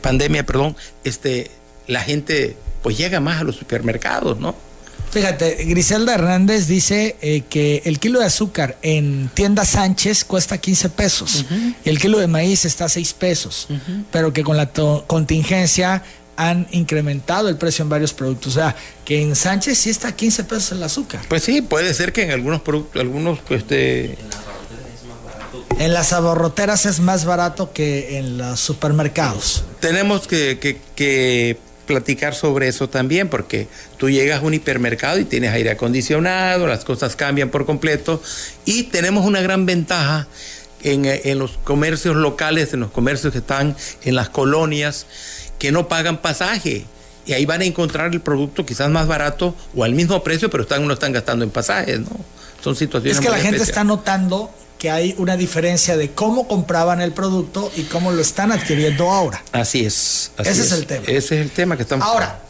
pandemia, 0.00 0.44
perdón, 0.44 0.76
este, 1.04 1.50
la 1.86 2.00
gente 2.00 2.56
pues 2.82 2.98
llega 2.98 3.20
más 3.20 3.40
a 3.40 3.44
los 3.44 3.56
supermercados, 3.56 4.38
¿no? 4.38 4.54
Fíjate, 5.12 5.64
Griselda 5.66 6.14
Hernández 6.14 6.68
dice 6.68 7.16
eh, 7.20 7.42
que 7.42 7.82
el 7.84 7.98
kilo 7.98 8.20
de 8.20 8.24
azúcar 8.24 8.78
en 8.80 9.30
tienda 9.34 9.66
Sánchez 9.66 10.24
cuesta 10.24 10.56
15 10.56 10.88
pesos 10.88 11.44
y 11.84 11.90
el 11.90 11.98
kilo 12.00 12.18
de 12.18 12.28
maíz 12.28 12.64
está 12.64 12.86
a 12.86 12.88
6 12.88 13.12
pesos, 13.12 13.68
pero 14.10 14.32
que 14.32 14.42
con 14.42 14.56
la 14.56 14.70
contingencia 15.06 16.02
han 16.36 16.66
incrementado 16.70 17.48
el 17.48 17.56
precio 17.56 17.82
en 17.82 17.88
varios 17.88 18.12
productos. 18.12 18.56
O 18.56 18.60
sea, 18.60 18.76
que 19.04 19.20
en 19.20 19.36
Sánchez 19.36 19.78
sí 19.78 19.90
está 19.90 20.08
a 20.08 20.16
15 20.16 20.44
pesos 20.44 20.72
el 20.72 20.82
azúcar. 20.82 21.20
Pues 21.28 21.42
sí, 21.42 21.62
puede 21.62 21.92
ser 21.94 22.12
que 22.12 22.22
en 22.22 22.30
algunos 22.30 22.62
productos, 22.62 23.00
algunos, 23.00 23.38
pues, 23.40 23.62
este... 23.62 24.18
En 25.78 25.92
las 25.94 26.12
abarroteras 26.12 26.86
es 26.86 27.00
más 27.00 27.24
barato 27.24 27.72
que 27.72 28.18
en 28.18 28.38
los 28.38 28.60
supermercados. 28.60 29.64
Tenemos 29.80 30.26
que, 30.26 30.78
que, 30.94 31.58
platicar 31.86 32.34
sobre 32.34 32.68
eso 32.68 32.88
también, 32.88 33.28
porque 33.28 33.66
tú 33.96 34.08
llegas 34.08 34.40
a 34.40 34.42
un 34.42 34.54
hipermercado 34.54 35.18
y 35.18 35.24
tienes 35.24 35.52
aire 35.52 35.70
acondicionado, 35.70 36.66
las 36.66 36.84
cosas 36.84 37.16
cambian 37.16 37.50
por 37.50 37.66
completo 37.66 38.22
y 38.64 38.84
tenemos 38.84 39.26
una 39.26 39.42
gran 39.42 39.66
ventaja 39.66 40.28
en, 40.82 41.04
en 41.04 41.38
los 41.38 41.58
comercios 41.58 42.14
locales, 42.16 42.72
en 42.72 42.80
los 42.80 42.92
comercios 42.92 43.32
que 43.32 43.40
están 43.40 43.76
en 44.04 44.14
las 44.14 44.28
colonias 44.28 45.06
que 45.62 45.70
no 45.70 45.86
pagan 45.86 46.20
pasaje. 46.20 46.84
Y 47.24 47.34
ahí 47.34 47.46
van 47.46 47.60
a 47.60 47.64
encontrar 47.64 48.12
el 48.12 48.20
producto 48.20 48.66
quizás 48.66 48.90
más 48.90 49.06
barato 49.06 49.54
o 49.76 49.84
al 49.84 49.92
mismo 49.92 50.20
precio, 50.24 50.50
pero 50.50 50.64
están, 50.64 50.84
no 50.84 50.92
están 50.92 51.12
gastando 51.12 51.44
en 51.44 51.52
pasajes, 51.52 52.00
¿no? 52.00 52.08
Son 52.60 52.74
situaciones. 52.74 53.18
Es 53.18 53.24
que 53.24 53.30
la 53.30 53.38
gente 53.38 53.62
está 53.62 53.84
notando 53.84 54.50
que 54.76 54.90
hay 54.90 55.14
una 55.18 55.36
diferencia 55.36 55.96
de 55.96 56.10
cómo 56.10 56.48
compraban 56.48 57.00
el 57.00 57.12
producto 57.12 57.70
y 57.76 57.82
cómo 57.82 58.10
lo 58.10 58.20
están 58.20 58.50
adquiriendo 58.50 59.08
ahora. 59.12 59.40
Así 59.52 59.84
es. 59.84 60.32
Ese 60.36 60.62
es. 60.62 60.72
el 60.72 60.84
tema. 60.84 61.04
Ese 61.06 61.36
es 61.36 61.42
el 61.42 61.50
tema 61.52 61.76
que 61.76 61.82
estamos. 61.82 62.08
Ahora, 62.08 62.40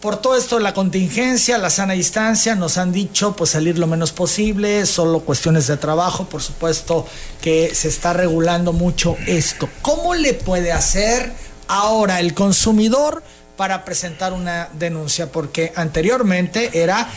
por 0.00 0.16
todo 0.16 0.34
esto, 0.34 0.58
la 0.58 0.72
contingencia, 0.72 1.58
la 1.58 1.68
sana 1.68 1.92
distancia, 1.92 2.54
nos 2.54 2.78
han 2.78 2.90
dicho 2.90 3.36
pues 3.36 3.50
salir 3.50 3.78
lo 3.78 3.86
menos 3.86 4.12
posible, 4.12 4.86
solo 4.86 5.20
cuestiones 5.20 5.66
de 5.66 5.76
trabajo, 5.76 6.26
por 6.26 6.42
supuesto 6.42 7.06
que 7.42 7.74
se 7.74 7.88
está 7.88 8.14
regulando 8.14 8.72
mucho 8.72 9.14
esto. 9.26 9.68
¿Cómo 9.82 10.14
le 10.14 10.32
puede 10.32 10.72
hacer? 10.72 11.44
Ahora 11.68 12.20
el 12.20 12.34
consumidor 12.34 13.22
para 13.56 13.84
presentar 13.84 14.32
una 14.32 14.68
denuncia, 14.78 15.32
porque 15.32 15.72
anteriormente 15.76 16.70
era 16.82 17.08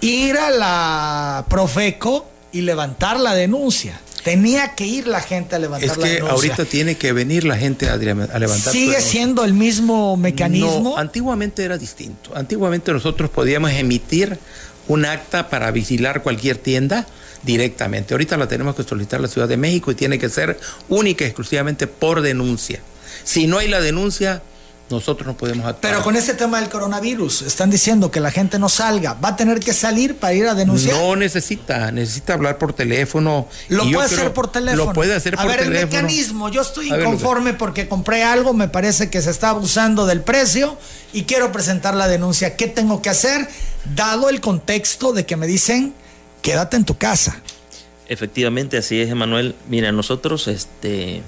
ir 0.00 0.36
a 0.36 0.50
la 0.50 1.46
Profeco 1.48 2.28
y 2.52 2.62
levantar 2.62 3.20
la 3.20 3.34
denuncia. 3.34 4.00
Tenía 4.24 4.74
que 4.74 4.84
ir 4.84 5.06
la 5.06 5.20
gente 5.20 5.54
a 5.54 5.60
levantar 5.60 5.88
la 5.88 5.94
denuncia. 5.94 6.16
Es 6.16 6.20
que 6.24 6.30
ahorita 6.30 6.64
tiene 6.64 6.96
que 6.96 7.12
venir 7.12 7.44
la 7.44 7.56
gente 7.56 7.88
a, 7.88 7.96
levantar. 7.96 8.72
¿Sigue 8.72 9.00
siendo 9.00 9.44
el 9.44 9.54
mismo 9.54 10.16
mecanismo? 10.16 10.80
No, 10.82 10.96
antiguamente 10.96 11.62
era 11.62 11.78
distinto. 11.78 12.32
Antiguamente 12.34 12.92
nosotros 12.92 13.30
podíamos 13.30 13.70
emitir 13.70 14.36
un 14.88 15.04
acta 15.04 15.48
para 15.48 15.70
vigilar 15.70 16.22
cualquier 16.22 16.58
tienda 16.58 17.06
directamente. 17.44 18.14
Ahorita 18.14 18.36
la 18.36 18.48
tenemos 18.48 18.74
que 18.74 18.82
solicitar 18.82 19.20
la 19.20 19.28
Ciudad 19.28 19.46
de 19.46 19.56
México 19.56 19.92
y 19.92 19.94
tiene 19.94 20.18
que 20.18 20.28
ser 20.28 20.58
única 20.88 21.24
y 21.24 21.28
exclusivamente 21.28 21.86
por 21.86 22.20
denuncia. 22.20 22.80
Si 23.26 23.48
no 23.48 23.58
hay 23.58 23.66
la 23.66 23.80
denuncia, 23.80 24.40
nosotros 24.88 25.26
no 25.26 25.36
podemos 25.36 25.66
actuar. 25.66 25.92
Pero 25.92 26.04
con 26.04 26.14
este 26.14 26.34
tema 26.34 26.60
del 26.60 26.70
coronavirus, 26.70 27.42
están 27.42 27.70
diciendo 27.70 28.12
que 28.12 28.20
la 28.20 28.30
gente 28.30 28.56
no 28.60 28.68
salga, 28.68 29.14
va 29.14 29.30
a 29.30 29.36
tener 29.36 29.58
que 29.58 29.72
salir 29.72 30.14
para 30.16 30.32
ir 30.32 30.46
a 30.46 30.54
denunciar. 30.54 30.96
No 30.96 31.16
necesita, 31.16 31.90
necesita 31.90 32.34
hablar 32.34 32.56
por 32.56 32.72
teléfono. 32.72 33.48
Lo 33.68 33.82
puede 33.82 34.04
hacer 34.04 34.32
por 34.32 34.52
teléfono. 34.52 34.84
Lo 34.84 34.92
puede 34.92 35.16
hacer 35.16 35.34
por 35.34 35.44
teléfono. 35.44 35.66
A 35.66 35.70
ver, 35.70 35.82
el 35.82 35.88
mecanismo, 35.88 36.48
yo 36.50 36.62
estoy 36.62 36.88
inconforme 36.88 37.52
porque 37.52 37.88
compré 37.88 38.22
algo, 38.22 38.54
me 38.54 38.68
parece 38.68 39.10
que 39.10 39.20
se 39.20 39.30
está 39.30 39.50
abusando 39.50 40.06
del 40.06 40.20
precio 40.20 40.78
y 41.12 41.24
quiero 41.24 41.50
presentar 41.50 41.96
la 41.96 42.06
denuncia. 42.06 42.54
¿Qué 42.54 42.68
tengo 42.68 43.02
que 43.02 43.10
hacer? 43.10 43.48
Dado 43.96 44.28
el 44.28 44.40
contexto 44.40 45.12
de 45.12 45.26
que 45.26 45.34
me 45.34 45.48
dicen, 45.48 45.94
quédate 46.42 46.76
en 46.76 46.84
tu 46.84 46.96
casa. 46.96 47.42
Efectivamente, 48.08 48.78
así 48.78 49.00
es, 49.00 49.10
Emanuel. 49.10 49.56
Mira, 49.68 49.90
nosotros, 49.90 50.46
este 50.46 51.24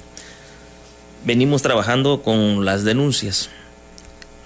venimos 1.24 1.62
trabajando 1.62 2.22
con 2.22 2.64
las 2.64 2.84
denuncias. 2.84 3.50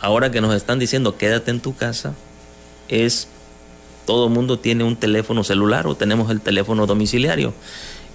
Ahora 0.01 0.31
que 0.31 0.41
nos 0.41 0.55
están 0.55 0.79
diciendo 0.79 1.17
quédate 1.17 1.51
en 1.51 1.61
tu 1.61 1.77
casa, 1.77 2.15
es 2.89 3.29
todo 4.07 4.29
mundo 4.29 4.59
tiene 4.59 4.85
un 4.85 4.97
teléfono 4.97 5.45
celular 5.45 5.87
o 5.87 5.95
tenemos 5.95 6.31
el 6.31 6.41
teléfono 6.41 6.87
domiciliario. 6.87 7.55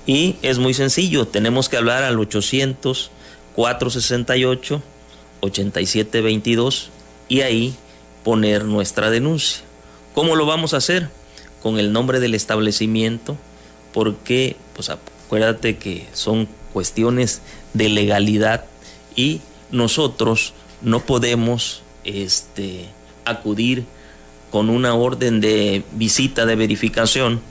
Y 0.05 0.37
es 0.41 0.59
muy 0.59 0.73
sencillo, 0.73 1.27
tenemos 1.27 1.69
que 1.69 1.77
hablar 1.77 2.03
al 2.03 2.19
800 2.19 3.11
468 3.55 4.81
8722 5.41 6.89
y 7.27 7.41
ahí 7.41 7.75
poner 8.23 8.65
nuestra 8.65 9.09
denuncia. 9.09 9.63
¿Cómo 10.13 10.35
lo 10.35 10.45
vamos 10.45 10.73
a 10.73 10.77
hacer? 10.77 11.09
Con 11.61 11.79
el 11.79 11.91
nombre 11.91 12.19
del 12.19 12.35
establecimiento, 12.35 13.37
porque 13.93 14.55
pues 14.73 14.89
acuérdate 14.89 15.77
que 15.77 16.07
son 16.13 16.47
cuestiones 16.71 17.41
de 17.77 17.89
legalidad 17.89 18.65
y 19.15 19.41
nosotros 19.71 20.53
no 20.81 21.01
podemos 21.01 21.81
este, 22.03 22.85
acudir 23.25 23.85
con 24.51 24.69
una 24.69 24.95
orden 24.95 25.41
de 25.41 25.83
visita 25.93 26.45
de 26.45 26.55
verificación 26.55 27.41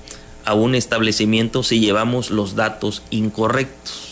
a 0.45 0.55
un 0.55 0.75
establecimiento 0.75 1.63
si 1.63 1.81
llevamos 1.81 2.31
los 2.31 2.55
datos 2.55 3.03
incorrectos. 3.11 4.06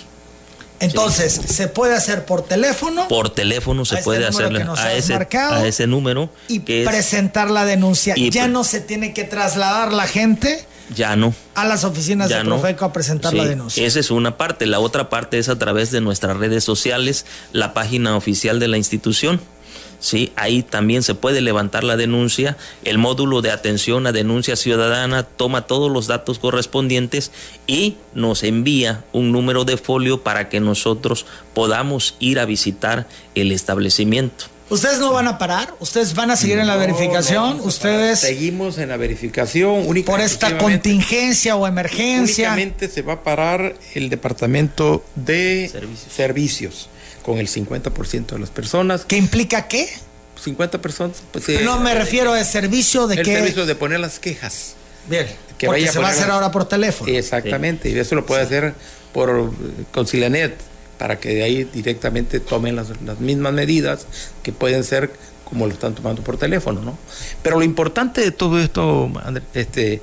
Entonces, 0.81 1.33
¿se 1.33 1.69
puede 1.69 1.95
hacer 1.95 2.25
por 2.25 2.43
teléfono? 2.43 3.09
Por 3.09 3.31
teléfono 3.31 3.85
se 3.85 3.99
puede 3.99 4.27
hacer 4.27 4.67
a 4.77 4.93
ese, 4.95 5.15
a 5.15 5.67
ese 5.67 5.87
número. 5.87 6.31
Y 6.49 6.61
presentar 6.61 7.51
la 7.51 7.65
denuncia. 7.65 8.15
¿Ya 8.17 8.49
no 8.49 8.65
se 8.65 8.81
tiene 8.81 9.13
que 9.15 9.25
trasladar 9.25 9.93
la 9.93 10.07
gente? 10.07 10.67
Ya 10.95 11.17
no. 11.17 11.35
A 11.55 11.65
las 11.65 11.85
oficinas 11.85 12.29
de 12.29 12.45
Profeco 12.45 12.85
a 12.85 12.93
presentar 12.93 13.33
la 13.33 13.45
denuncia. 13.45 13.87
Esa 13.87 14.01
es 14.01 14.11
una 14.11 14.37
parte. 14.37 14.67
La 14.67 14.81
otra 14.81 15.09
parte 15.09 15.39
es 15.39 15.49
a 15.49 15.59
través 15.59 15.91
de 15.91 16.01
nuestras 16.01 16.37
redes 16.37 16.63
sociales, 16.65 17.25
la 17.53 17.73
página 17.73 18.17
oficial 18.17 18.61
de 18.61 18.69
la 18.69 18.77
institución 18.77 19.41
¿sí? 20.05 20.33
Ahí 20.37 20.63
también 20.63 21.03
se 21.03 21.15
puede 21.15 21.41
levantar 21.41 21.83
la 21.83 21.97
denuncia. 21.97 22.57
El 22.85 22.99
módulo 22.99 23.41
de 23.41 23.51
atención 23.51 24.07
a 24.07 24.13
denuncia 24.13 24.55
ciudadana 24.55 25.23
toma 25.23 25.63
todos 25.63 25.91
los 25.91 26.07
datos 26.07 26.39
correspondientes 26.39 27.33
y 27.67 27.97
nos 28.13 28.43
envía 28.43 29.05
un 29.13 29.33
número 29.33 29.65
de 29.65 29.79
folio 29.79 30.23
para 30.23 30.49
que 30.49 30.61
nosotros 30.61 31.25
podamos 31.55 32.17
ir 32.19 32.39
a 32.39 32.45
visitar 32.45 33.09
el 33.35 33.51
establecimiento. 33.51 34.45
¿Ustedes 34.69 34.99
no 34.99 35.13
van 35.13 35.29
a 35.29 35.39
parar? 35.39 35.75
¿Ustedes 35.81 36.15
van 36.15 36.31
a 36.31 36.37
seguir 36.37 36.59
en 36.59 36.67
la 36.67 36.77
verificación? 36.77 37.61
¿Ustedes 37.61 38.21
seguimos 38.21 38.79
en 38.79 38.89
la 38.89 38.97
verificación 38.97 39.87
por 40.05 40.21
esta 40.21 40.59
contingencia 40.59 41.57
o 41.57 41.67
emergencia? 41.67 42.49
Únicamente 42.49 42.89
se 42.89 43.03
va 43.03 43.15
a 43.15 43.23
parar 43.23 43.75
el 43.95 44.09
departamento 44.09 45.05
de 45.15 45.71
servicios 46.11 46.89
con 47.25 47.39
el 47.39 47.49
50% 47.49 48.27
de 48.27 48.39
las 48.39 48.51
personas. 48.51 49.05
¿Qué 49.05 49.17
implica 49.17 49.67
qué? 49.67 49.89
50 50.43 50.81
personas. 50.81 51.23
Pues, 51.33 51.63
no 51.63 51.81
me 51.81 51.95
refiero 51.95 52.33
al 52.33 52.45
servicio 52.45 53.07
de 53.07 53.17
el 53.17 53.25
que... 53.25 53.35
Servicio 53.37 53.67
de 53.67 53.75
poner 53.75 54.01
las 54.01 54.19
quejas. 54.19 54.75
Bien, 55.09 55.27
que 55.59 55.67
porque 55.67 55.89
se 55.89 55.99
va 55.99 56.09
a 56.09 56.11
hacer 56.11 56.31
ahora 56.31 56.51
por 56.51 56.69
teléfono. 56.69 57.11
Exactamente, 57.11 57.91
y 57.91 57.99
eso 57.99 58.15
lo 58.15 58.27
puede 58.27 58.43
hacer 58.43 58.75
por 59.13 59.53
Concilianet, 59.93 60.57
para 60.99 61.19
que 61.19 61.31
de 61.31 61.43
ahí 61.43 61.65
directamente 61.65 62.41
tomen 62.41 62.77
las, 62.77 62.89
las 63.05 63.21
mismas 63.21 63.53
medidas 63.53 64.07
que 64.43 64.53
pueden 64.53 64.85
ser 64.85 65.11
como 65.45 65.67
lo 65.67 65.73
están 65.73 65.95
tomando 65.95 66.23
por 66.23 66.37
teléfono, 66.37 66.81
¿no? 66.81 66.99
Pero 67.43 67.59
lo 67.59 67.65
importante 67.65 68.23
de 68.23 68.31
todo 68.31 68.59
esto, 68.59 69.11
este, 69.53 70.03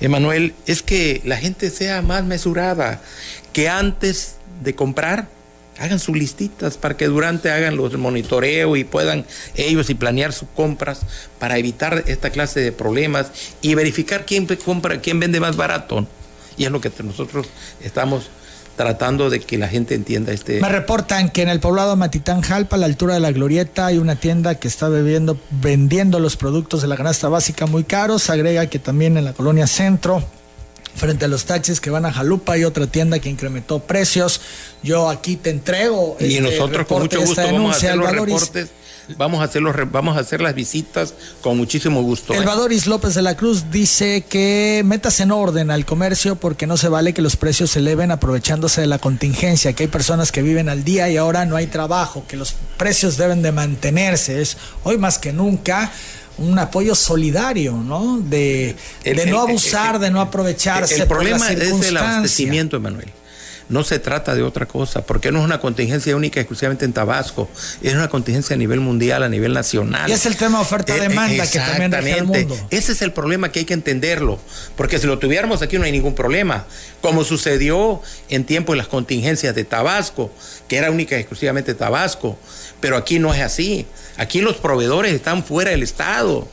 Emanuel, 0.00 0.54
es 0.66 0.82
que 0.82 1.20
la 1.24 1.36
gente 1.36 1.70
sea 1.70 2.02
más 2.02 2.24
mesurada, 2.24 3.02
que 3.52 3.68
antes 3.68 4.36
de 4.62 4.74
comprar 4.74 5.28
hagan 5.82 5.98
sus 5.98 6.16
listitas 6.16 6.76
para 6.78 6.96
que 6.96 7.08
durante 7.08 7.50
hagan 7.50 7.76
los 7.76 7.98
monitoreo 7.98 8.76
y 8.76 8.84
puedan 8.84 9.26
ellos 9.56 9.90
y 9.90 9.94
planear 9.94 10.32
sus 10.32 10.48
compras 10.54 11.00
para 11.40 11.58
evitar 11.58 12.04
esta 12.06 12.30
clase 12.30 12.60
de 12.60 12.70
problemas 12.70 13.32
y 13.62 13.74
verificar 13.74 14.24
quién 14.24 14.46
compra, 14.64 15.00
quién 15.00 15.18
vende 15.18 15.40
más 15.40 15.56
barato. 15.56 16.06
Y 16.56 16.66
es 16.66 16.70
lo 16.70 16.80
que 16.80 16.92
nosotros 17.02 17.48
estamos 17.82 18.30
tratando 18.76 19.28
de 19.28 19.40
que 19.40 19.58
la 19.58 19.66
gente 19.66 19.96
entienda 19.96 20.32
este. 20.32 20.60
Me 20.60 20.68
reportan 20.68 21.30
que 21.30 21.42
en 21.42 21.48
el 21.48 21.58
poblado 21.58 21.96
Matitán 21.96 22.42
Jalpa, 22.42 22.76
a 22.76 22.78
la 22.78 22.86
altura 22.86 23.14
de 23.14 23.20
la 23.20 23.32
Glorieta, 23.32 23.86
hay 23.86 23.98
una 23.98 24.14
tienda 24.14 24.54
que 24.54 24.68
está 24.68 24.88
bebiendo, 24.88 25.36
vendiendo 25.50 26.20
los 26.20 26.36
productos 26.36 26.82
de 26.82 26.88
la 26.88 26.96
canasta 26.96 27.28
básica 27.28 27.66
muy 27.66 27.82
caros. 27.82 28.30
Agrega 28.30 28.66
que 28.66 28.78
también 28.78 29.16
en 29.16 29.24
la 29.24 29.32
colonia 29.32 29.66
Centro 29.66 30.22
frente 30.94 31.24
a 31.24 31.28
los 31.28 31.44
taxis 31.44 31.80
que 31.80 31.90
van 31.90 32.06
a 32.06 32.12
Jalupa 32.12 32.54
hay 32.54 32.64
otra 32.64 32.86
tienda 32.86 33.18
que 33.18 33.28
incrementó 33.28 33.80
precios. 33.80 34.40
Yo 34.82 35.08
aquí 35.08 35.36
te 35.36 35.50
entrego. 35.50 36.16
Y 36.20 36.36
este 36.36 36.40
nosotros 36.42 36.86
con 36.86 37.02
mucho 37.02 37.20
gusto 37.20 37.42
vamos 37.42 37.74
a 37.74 37.76
hacer 37.76 37.96
los 37.96 38.10
reportes. 38.10 38.70
Vamos 39.16 39.40
a, 39.40 39.44
hacer 39.44 39.62
los, 39.62 39.74
vamos 39.90 40.16
a 40.16 40.20
hacer 40.20 40.40
las 40.40 40.54
visitas 40.54 41.14
con 41.42 41.56
muchísimo 41.56 42.02
gusto. 42.02 42.34
El 42.34 42.44
¿eh? 42.44 42.80
López 42.86 43.14
de 43.14 43.22
la 43.22 43.36
Cruz 43.36 43.64
dice 43.70 44.24
que 44.28 44.82
metas 44.84 45.18
en 45.20 45.32
orden 45.32 45.70
al 45.70 45.84
comercio 45.84 46.36
porque 46.36 46.66
no 46.66 46.76
se 46.76 46.88
vale 46.88 47.12
que 47.12 47.20
los 47.20 47.36
precios 47.36 47.72
se 47.72 47.80
eleven 47.80 48.12
aprovechándose 48.12 48.80
de 48.80 48.86
la 48.86 48.98
contingencia, 48.98 49.72
que 49.72 49.84
hay 49.84 49.88
personas 49.88 50.30
que 50.30 50.42
viven 50.42 50.68
al 50.68 50.84
día 50.84 51.10
y 51.10 51.16
ahora 51.16 51.44
no 51.44 51.56
hay 51.56 51.66
trabajo, 51.66 52.24
que 52.28 52.36
los 52.36 52.54
precios 52.76 53.16
deben 53.16 53.42
de 53.42 53.50
mantenerse. 53.50 54.40
Es 54.40 54.56
hoy 54.84 54.98
más 54.98 55.18
que 55.18 55.32
nunca 55.32 55.92
un 56.38 56.58
apoyo 56.58 56.94
solidario, 56.94 57.72
¿no? 57.74 58.18
De, 58.20 58.76
no 59.26 59.40
abusar, 59.40 59.98
de 59.98 60.10
no 60.10 60.20
aprovecharse. 60.20 61.02
El, 61.02 61.08
problema 61.08 61.50
es 61.50 61.88
el 61.88 61.96
abastecimiento, 61.96 62.76
Emanuel. 62.76 63.12
No 63.68 63.84
se 63.84 63.98
trata 63.98 64.34
de 64.34 64.42
otra 64.42 64.66
cosa, 64.66 65.02
porque 65.04 65.32
no 65.32 65.38
es 65.38 65.44
una 65.44 65.60
contingencia 65.60 66.14
única 66.16 66.40
exclusivamente 66.40 66.84
en 66.84 66.92
Tabasco, 66.92 67.48
es 67.82 67.94
una 67.94 68.08
contingencia 68.08 68.54
a 68.54 68.58
nivel 68.58 68.80
mundial, 68.80 69.22
a 69.22 69.28
nivel 69.28 69.52
nacional. 69.52 70.10
Y 70.10 70.12
es 70.12 70.26
el 70.26 70.36
tema 70.36 70.60
oferta-demanda 70.60 71.48
que 71.48 71.58
también 71.58 72.16
el 72.16 72.24
mundo. 72.24 72.56
Ese 72.70 72.92
es 72.92 73.02
el 73.02 73.12
problema 73.12 73.50
que 73.50 73.60
hay 73.60 73.64
que 73.64 73.74
entenderlo, 73.74 74.38
porque 74.76 74.98
si 74.98 75.06
lo 75.06 75.18
tuviéramos 75.18 75.62
aquí 75.62 75.78
no 75.78 75.84
hay 75.84 75.92
ningún 75.92 76.14
problema, 76.14 76.66
como 77.00 77.24
sucedió 77.24 78.02
en 78.28 78.44
tiempo 78.44 78.72
de 78.72 78.78
las 78.78 78.88
contingencias 78.88 79.54
de 79.54 79.64
Tabasco, 79.64 80.30
que 80.68 80.76
era 80.76 80.90
única 80.90 81.16
y 81.16 81.20
exclusivamente 81.20 81.74
Tabasco, 81.74 82.38
pero 82.80 82.96
aquí 82.96 83.18
no 83.18 83.32
es 83.32 83.40
así. 83.40 83.86
Aquí 84.16 84.40
los 84.40 84.56
proveedores 84.56 85.14
están 85.14 85.44
fuera 85.44 85.70
del 85.70 85.82
Estado. 85.82 86.48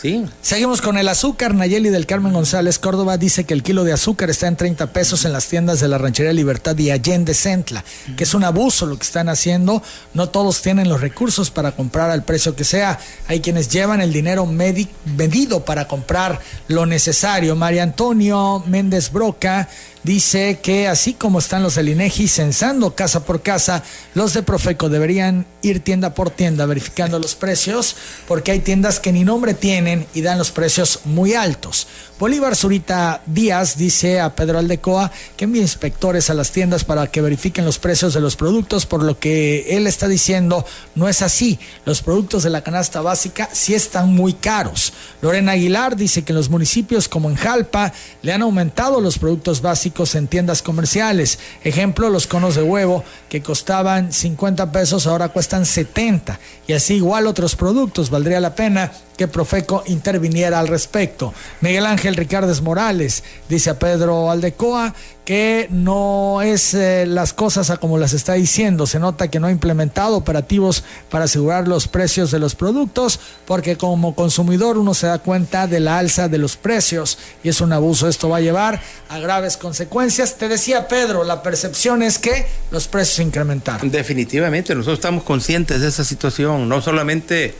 Sí. 0.00 0.24
Seguimos 0.40 0.80
con 0.80 0.96
el 0.96 1.08
azúcar. 1.08 1.54
Nayeli 1.54 1.90
del 1.90 2.06
Carmen 2.06 2.32
González 2.32 2.78
Córdoba 2.78 3.18
dice 3.18 3.44
que 3.44 3.52
el 3.52 3.62
kilo 3.62 3.84
de 3.84 3.92
azúcar 3.92 4.30
está 4.30 4.48
en 4.48 4.56
30 4.56 4.94
pesos 4.94 5.26
en 5.26 5.32
las 5.34 5.46
tiendas 5.46 5.80
de 5.80 5.88
la 5.88 5.98
Ranchería 5.98 6.32
Libertad 6.32 6.78
y 6.78 6.90
Allende 6.90 7.34
Centla, 7.34 7.84
que 8.16 8.24
es 8.24 8.32
un 8.32 8.44
abuso 8.44 8.86
lo 8.86 8.96
que 8.96 9.04
están 9.04 9.28
haciendo. 9.28 9.82
No 10.14 10.30
todos 10.30 10.62
tienen 10.62 10.88
los 10.88 11.02
recursos 11.02 11.50
para 11.50 11.72
comprar 11.72 12.10
al 12.10 12.24
precio 12.24 12.56
que 12.56 12.64
sea. 12.64 12.98
Hay 13.28 13.40
quienes 13.40 13.68
llevan 13.68 14.00
el 14.00 14.10
dinero 14.10 14.46
medido 14.46 15.66
para 15.66 15.86
comprar 15.86 16.40
lo 16.68 16.86
necesario. 16.86 17.54
María 17.54 17.82
Antonio 17.82 18.64
Méndez 18.66 19.12
Broca 19.12 19.68
dice 20.02 20.60
que 20.62 20.88
así 20.88 21.14
como 21.14 21.38
están 21.38 21.62
los 21.62 21.74
del 21.74 21.88
INEGI 21.90 22.28
censando 22.28 22.94
casa 22.94 23.24
por 23.24 23.42
casa, 23.42 23.82
los 24.14 24.34
de 24.34 24.42
Profeco 24.42 24.88
deberían 24.88 25.46
ir 25.62 25.80
tienda 25.80 26.14
por 26.14 26.30
tienda 26.30 26.66
verificando 26.66 27.18
los 27.18 27.34
precios, 27.34 27.96
porque 28.26 28.52
hay 28.52 28.60
tiendas 28.60 29.00
que 29.00 29.12
ni 29.12 29.24
nombre 29.24 29.54
tienen 29.54 30.06
y 30.14 30.22
dan 30.22 30.38
los 30.38 30.50
precios 30.50 31.00
muy 31.04 31.34
altos. 31.34 31.86
Bolívar 32.18 32.54
Zurita 32.54 33.22
Díaz 33.26 33.78
dice 33.78 34.20
a 34.20 34.34
Pedro 34.34 34.58
Aldecoa 34.58 35.10
que 35.36 35.44
envíe 35.44 35.60
inspectores 35.60 36.28
a 36.28 36.34
las 36.34 36.50
tiendas 36.50 36.84
para 36.84 37.06
que 37.06 37.22
verifiquen 37.22 37.64
los 37.64 37.78
precios 37.78 38.12
de 38.12 38.20
los 38.20 38.36
productos, 38.36 38.86
por 38.86 39.02
lo 39.02 39.18
que 39.18 39.76
él 39.76 39.86
está 39.86 40.06
diciendo 40.06 40.64
no 40.94 41.08
es 41.08 41.22
así. 41.22 41.58
Los 41.86 42.02
productos 42.02 42.42
de 42.42 42.50
la 42.50 42.62
canasta 42.62 43.00
básica 43.00 43.48
sí 43.52 43.74
están 43.74 44.14
muy 44.14 44.34
caros. 44.34 44.92
Lorena 45.22 45.52
Aguilar 45.52 45.96
dice 45.96 46.22
que 46.22 46.32
en 46.32 46.36
los 46.36 46.50
municipios 46.50 47.08
como 47.08 47.30
en 47.30 47.36
Jalpa 47.36 47.92
le 48.22 48.32
han 48.32 48.42
aumentado 48.42 49.00
los 49.00 49.18
productos 49.18 49.62
básicos 49.62 49.89
en 50.14 50.28
tiendas 50.28 50.62
comerciales. 50.62 51.38
Ejemplo, 51.62 52.08
los 52.10 52.26
conos 52.26 52.54
de 52.54 52.62
huevo 52.62 53.04
que 53.28 53.42
costaban 53.42 54.12
50 54.12 54.72
pesos 54.72 55.06
ahora 55.06 55.28
cuestan 55.28 55.66
70 55.66 56.38
y 56.66 56.72
así 56.72 56.94
igual 56.94 57.26
otros 57.26 57.56
productos. 57.56 58.10
Valdría 58.10 58.40
la 58.40 58.54
pena 58.54 58.92
que 59.20 59.28
Profeco 59.28 59.82
interviniera 59.84 60.58
al 60.58 60.66
respecto. 60.66 61.34
Miguel 61.60 61.84
Ángel 61.84 62.16
Ricardes 62.16 62.62
Morales 62.62 63.22
dice 63.50 63.68
a 63.68 63.78
Pedro 63.78 64.30
Aldecoa 64.30 64.94
que 65.26 65.68
no 65.70 66.40
es 66.40 66.72
eh, 66.72 67.04
las 67.06 67.34
cosas 67.34 67.68
a 67.68 67.76
como 67.76 67.98
las 67.98 68.14
está 68.14 68.32
diciendo. 68.32 68.86
Se 68.86 68.98
nota 68.98 69.28
que 69.28 69.38
no 69.38 69.48
ha 69.48 69.50
implementado 69.50 70.16
operativos 70.16 70.84
para 71.10 71.26
asegurar 71.26 71.68
los 71.68 71.86
precios 71.86 72.30
de 72.30 72.38
los 72.38 72.54
productos, 72.54 73.20
porque 73.44 73.76
como 73.76 74.14
consumidor 74.14 74.78
uno 74.78 74.94
se 74.94 75.06
da 75.06 75.18
cuenta 75.18 75.66
de 75.66 75.80
la 75.80 75.98
alza 75.98 76.28
de 76.30 76.38
los 76.38 76.56
precios 76.56 77.18
y 77.44 77.50
es 77.50 77.60
un 77.60 77.74
abuso. 77.74 78.08
Esto 78.08 78.30
va 78.30 78.38
a 78.38 78.40
llevar 78.40 78.80
a 79.10 79.18
graves 79.18 79.58
consecuencias. 79.58 80.38
Te 80.38 80.48
decía 80.48 80.88
Pedro, 80.88 81.24
la 81.24 81.42
percepción 81.42 82.02
es 82.02 82.18
que 82.18 82.46
los 82.70 82.88
precios 82.88 83.18
incrementaron. 83.18 83.90
Definitivamente, 83.90 84.74
nosotros 84.74 84.98
estamos 84.98 85.24
conscientes 85.24 85.82
de 85.82 85.88
esa 85.88 86.04
situación, 86.04 86.70
no 86.70 86.80
solamente 86.80 87.54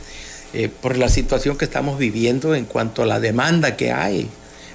eh, 0.53 0.69
por 0.69 0.97
la 0.97 1.09
situación 1.09 1.57
que 1.57 1.65
estamos 1.65 1.97
viviendo 1.97 2.55
en 2.55 2.65
cuanto 2.65 3.03
a 3.03 3.05
la 3.05 3.19
demanda 3.19 3.75
que 3.75 3.91
hay. 3.91 4.29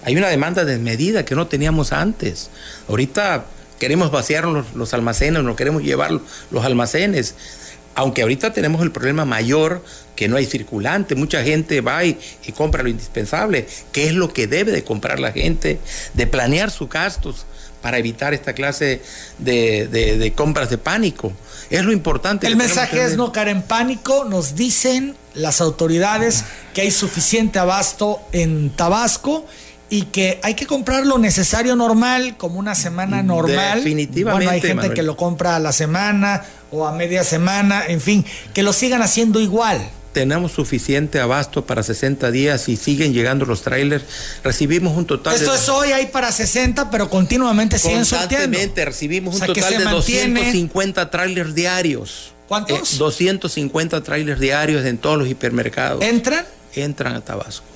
Hay 0.05 0.17
una 0.17 0.29
demanda 0.29 0.65
desmedida 0.65 1.25
que 1.25 1.35
no 1.35 1.47
teníamos 1.49 1.93
antes. 1.93 2.51
Ahorita 2.89 3.47
queremos 3.79 4.11
vaciar 4.11 4.45
los, 4.45 4.75
los 4.75 4.95
almacenes, 4.95 5.43
no 5.43 5.57
queremos 5.57 5.83
llevar 5.83 6.13
los 6.51 6.65
almacenes. 6.65 7.35
Aunque 7.95 8.23
ahorita 8.23 8.53
tenemos 8.53 8.83
el 8.83 8.93
problema 8.93 9.25
mayor 9.25 9.83
que 10.17 10.29
no 10.29 10.37
hay 10.37 10.47
circulante, 10.47 11.15
mucha 11.15 11.43
gente 11.45 11.81
va 11.81 12.05
y, 12.05 12.19
compra 12.57 12.83
lo 12.83 12.89
indispensable, 12.89 13.67
que 13.93 14.07
es 14.07 14.13
lo 14.13 14.33
que 14.33 14.47
debe 14.47 14.73
de 14.73 14.83
comprar 14.83 15.21
la 15.21 15.31
gente, 15.31 15.79
de 16.15 16.27
planear 16.27 16.71
sus 16.71 16.89
gastos 16.89 17.47
para 17.83 17.99
evitar 17.99 18.35
esta 18.35 18.53
clase 18.53 19.03
de, 19.39 20.33
compras 20.35 20.71
de 20.71 20.79
pánico. 20.79 21.33
Es 21.71 21.85
lo 21.85 21.93
importante. 21.93 22.47
El 22.47 22.57
mensaje 22.57 23.05
es 23.05 23.17
no 23.17 23.33
caer 23.33 23.49
en 23.49 23.63
pánico, 23.63 24.25
nos 24.25 24.55
dicen 24.55 25.17
las 25.35 25.61
autoridades 25.61 26.45
que 26.75 26.83
hay 26.83 26.91
suficiente 26.91 27.59
abasto 27.59 28.21
en 28.33 28.71
Tabasco 28.71 29.47
y 29.89 30.03
que 30.03 30.41
hay 30.43 30.55
que 30.55 30.67
comprar 30.67 31.07
lo 31.07 31.19
necesario 31.19 31.77
normal, 31.77 32.37
como 32.37 32.59
una 32.59 32.75
semana 32.75 33.23
normal. 33.23 33.79
Definitivamente. 33.79 34.47
Bueno, 34.47 34.51
hay 34.51 34.61
gente 34.61 34.95
que 34.95 35.03
lo 35.03 35.17
compra 35.17 35.57
a 35.57 35.61
la 35.61 35.73
semana 35.73 36.45
o 36.71 36.87
a 36.87 36.93
media 36.93 37.23
semana, 37.23 37.85
en 37.87 38.01
fin, 38.01 38.25
que 38.53 38.63
lo 38.63 38.73
sigan 38.73 39.03
haciendo 39.03 39.41
igual. 39.41 39.89
Tenemos 40.17 40.53
suficiente 40.53 41.21
abasto 41.21 41.67
para 41.67 41.83
60 41.83 42.31
días 42.31 42.71
y 42.71 42.79
siguen 42.79 43.13
llegando 43.13 43.45
los 43.45 43.61
trailers. 43.61 44.03
Recibimos 44.43 44.97
un 44.97 45.05
total 45.05 45.35
Esto 45.35 45.55
es 45.55 45.69
hoy, 45.69 45.93
hay 45.93 46.07
para 46.07 46.33
60, 46.33 46.91
pero 46.91 47.11
continuamente 47.11 47.79
siguen 47.79 47.99
Constantemente 47.99 48.83
recibimos 48.87 49.35
un 49.35 49.47
total 49.47 49.77
de 49.77 49.85
250 49.85 51.11
trailers 51.11 51.55
diarios. 51.55 52.33
¿Cuántos? 52.49 52.97
250 52.97 54.03
trailers 54.03 54.41
diarios 54.41 54.87
en 54.87 54.97
todos 54.97 55.19
los 55.19 55.29
hipermercados. 55.29 56.03
¿Entran? 56.03 56.47
Entran 56.75 57.15
a 57.15 57.21
Tabasco. 57.21 57.67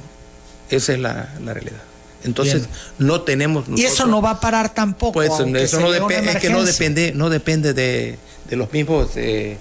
Esa 0.71 0.95
es 0.95 0.99
la 0.99 1.29
realidad. 1.45 1.83
Entonces 2.25 2.63
no 2.99 3.21
tenemos 3.21 3.67
y 3.77 3.85
eso 3.85 4.07
no 4.07 4.23
va 4.23 4.31
a 4.31 4.41
parar 4.41 4.73
tampoco. 4.73 5.13
Pues 5.13 5.29
eso 5.29 5.79
no 5.79 5.91
depende, 5.91 6.33
es 6.33 6.39
que 6.39 6.49
no 6.49 6.63
depende, 6.63 7.13
no 7.15 7.29
depende 7.29 7.75
de, 7.75 8.17
los 8.51 8.73
mismos 8.73 9.11
eh, 9.17 9.59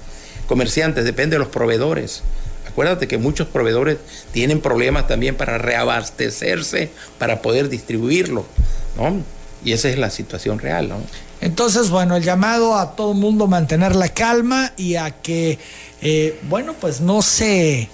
comerciantes, 0.47 1.03
depende 1.03 1.35
de 1.35 1.39
los 1.39 1.49
proveedores. 1.49 2.23
Acuérdate 2.79 3.09
que 3.09 3.17
muchos 3.17 3.45
proveedores 3.49 3.97
tienen 4.31 4.61
problemas 4.61 5.05
también 5.05 5.35
para 5.35 5.57
reabastecerse, 5.57 6.89
para 7.17 7.41
poder 7.41 7.67
distribuirlo, 7.67 8.45
¿no? 8.95 9.21
Y 9.65 9.73
esa 9.73 9.89
es 9.89 9.97
la 9.97 10.09
situación 10.09 10.59
real, 10.59 10.87
¿no? 10.87 11.01
Entonces, 11.41 11.89
bueno, 11.89 12.15
el 12.15 12.23
llamado 12.23 12.77
a 12.77 12.95
todo 12.95 13.11
el 13.11 13.17
mundo 13.17 13.43
a 13.43 13.47
mantener 13.49 13.97
la 13.97 14.07
calma 14.07 14.71
y 14.77 14.95
a 14.95 15.11
que, 15.11 15.59
eh, 16.01 16.39
bueno, 16.43 16.73
pues 16.79 17.01
no 17.01 17.21
se 17.21 17.89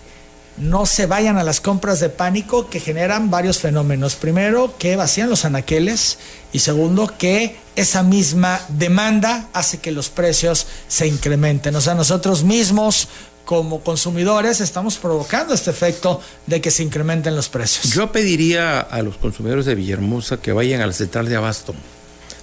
no 0.58 0.86
se 0.86 1.08
vayan 1.08 1.40
a 1.40 1.44
las 1.44 1.62
compras 1.62 2.00
de 2.00 2.10
pánico 2.10 2.70
que 2.70 2.80
generan 2.80 3.32
varios 3.32 3.58
fenómenos. 3.58 4.16
Primero, 4.16 4.78
que 4.78 4.96
vacían 4.96 5.32
los 5.32 5.46
anaqueles 5.46 6.20
y 6.54 6.60
segundo, 6.60 7.12
que 7.18 7.58
esa 7.76 8.04
misma 8.04 8.62
demanda 8.70 9.50
hace 9.52 9.80
que 9.80 9.92
los 9.92 10.10
precios 10.10 10.68
se 10.88 11.08
incrementen. 11.08 11.76
O 11.76 11.82
sea, 11.82 11.96
nosotros 11.96 12.44
mismos 12.44 13.10
como 13.46 13.82
consumidores 13.82 14.60
estamos 14.60 14.98
provocando 14.98 15.54
este 15.54 15.70
efecto 15.72 16.20
de 16.48 16.62
que 16.62 16.72
se 16.72 16.84
incrementen 16.84 17.36
los 17.36 17.48
precios. 17.50 17.94
Yo 17.94 18.12
pediría 18.12 18.80
a 18.80 19.02
los 19.02 19.18
consumidores 19.18 19.66
de 19.66 19.76
Villahermosa 19.76 20.38
que 20.38 20.52
vayan 20.52 20.82
a 20.82 20.88
la 20.88 20.94
central 20.94 21.30
de 21.30 21.36
abasto, 21.36 21.74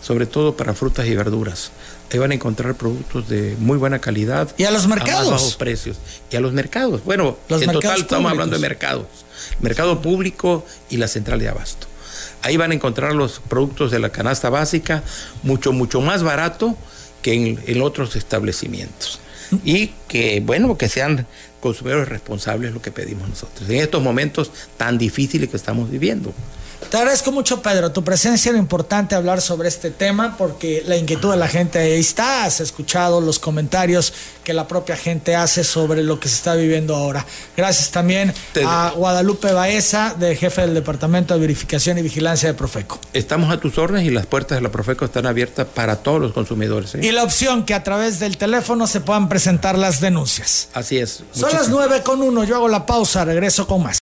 sobre 0.01 0.27
todo 0.27 0.57
para 0.57 0.75
frutas 0.75 1.07
y 1.07 1.15
verduras 1.15 1.73
ahí 2.12 2.19
van 2.19 2.31
a 2.31 2.35
encontrar 2.35 2.75
productos 2.75 3.29
de 3.29 3.57
muy 3.59 3.79
buena 3.79 3.99
calidad. 3.99 4.49
Y 4.57 4.65
a 4.65 4.71
los 4.71 4.87
mercados. 4.87 5.29
A 5.29 5.33
bajos 5.33 5.57
precios. 5.57 5.97
Y 6.31 6.37
a 6.37 6.41
los 6.41 6.53
mercados. 6.53 7.03
Bueno, 7.05 7.37
en 7.49 7.73
total 7.73 8.01
estamos 8.01 8.31
hablando 8.31 8.57
de 8.57 8.61
mercados. 8.61 9.07
Mercado 9.61 10.01
público 10.03 10.65
y 10.91 10.99
la 10.99 11.09
central 11.09 11.38
de 11.38 11.49
abasto. 11.49 11.87
Ahí 12.43 12.57
van 12.57 12.73
a 12.73 12.75
encontrar 12.75 13.15
los 13.15 13.41
productos 13.41 13.91
de 13.91 13.99
la 13.99 14.11
canasta 14.11 14.51
básica 14.51 15.03
mucho, 15.43 15.73
mucho 15.73 16.01
más 16.01 16.23
barato 16.23 16.77
que 17.23 17.35
en, 17.35 17.62
en 17.67 17.83
otros 17.83 18.17
establecimientos. 18.17 19.21
Y 19.65 19.88
que, 20.09 20.41
bueno, 20.41 20.77
que 20.79 20.88
sean 20.88 21.27
consumidores 21.61 22.09
responsables 22.09 22.73
lo 22.73 22.83
que 22.83 22.91
pedimos 22.91 23.29
nosotros 23.29 23.69
en 23.69 23.77
estos 23.77 24.03
momentos 24.03 24.51
tan 24.77 24.99
difíciles 24.99 25.49
que 25.49 25.57
estamos 25.57 25.91
viviendo. 25.91 26.33
Te 26.90 26.97
agradezco 26.99 27.33
mucho, 27.33 27.62
Pedro. 27.62 27.90
Tu 27.90 28.05
presencia 28.05 28.51
era 28.51 28.59
importante 28.59 29.14
hablar 29.14 29.40
sobre 29.40 29.68
este 29.68 29.90
tema 29.90 30.37
porque 30.37 30.83
la 30.87 30.97
inquietud 30.97 31.31
de 31.31 31.37
la 31.37 31.49
gente 31.49 31.79
ahí 31.79 32.01
está. 32.01 32.45
Has 32.45 32.61
escuchado 32.61 33.21
los 33.21 33.38
comentarios 33.38 34.12
que 34.45 34.53
la 34.53 34.68
propia 34.68 34.97
gente 34.97 35.37
hace 35.37 35.64
sobre 35.64 36.03
lo 36.03 36.21
que 36.21 36.29
se 36.29 36.35
está 36.35 36.55
viviendo 36.55 36.95
ahora. 36.95 37.25
Gracias 37.57 37.90
también 37.90 38.35
a 38.66 38.92
Guadalupe 38.95 39.53
Baeza, 39.53 40.14
de 40.18 40.37
jefe 40.37 40.62
del 40.62 40.75
Departamento 40.75 41.35
de 41.35 41.40
Verificación 41.40 41.99
y 41.99 42.03
Vigilancia 42.03 42.49
de 42.49 42.55
Profeco. 42.55 42.99
Estamos 43.12 43.53
a 43.53 43.61
tus 43.61 43.79
órdenes 43.79 44.07
y 44.07 44.11
las 44.11 44.27
puertas 44.27 44.59
de 44.59 44.62
la 44.62 44.71
Profeco 44.71 45.05
están 45.05 45.27
abiertas 45.27 45.66
para 45.66 45.97
todos 45.97 46.21
los 46.21 46.33
consumidores. 46.33 46.95
¿eh? 46.95 47.01
Y 47.03 47.12
la 47.12 47.23
opción 47.23 47.64
que 47.64 47.75
a 47.75 47.83
través 47.83 48.18
del 48.18 48.37
teléfono 48.37 48.87
se 48.87 49.01
puedan 49.01 49.29
presentar 49.29 49.79
las 49.79 50.01
denuncias. 50.01 50.68
Así 50.75 50.99
es. 50.99 51.23
Son 51.33 51.53
las 51.53 51.68
nueve 51.68 52.03
con 52.03 52.23
uno. 52.23 52.45
Yo 52.45 52.57
hago 52.57 52.68
la 52.68 52.87
pausa, 52.87 53.25
regreso 53.25 53.66
con 53.66 53.83
más. 53.83 53.99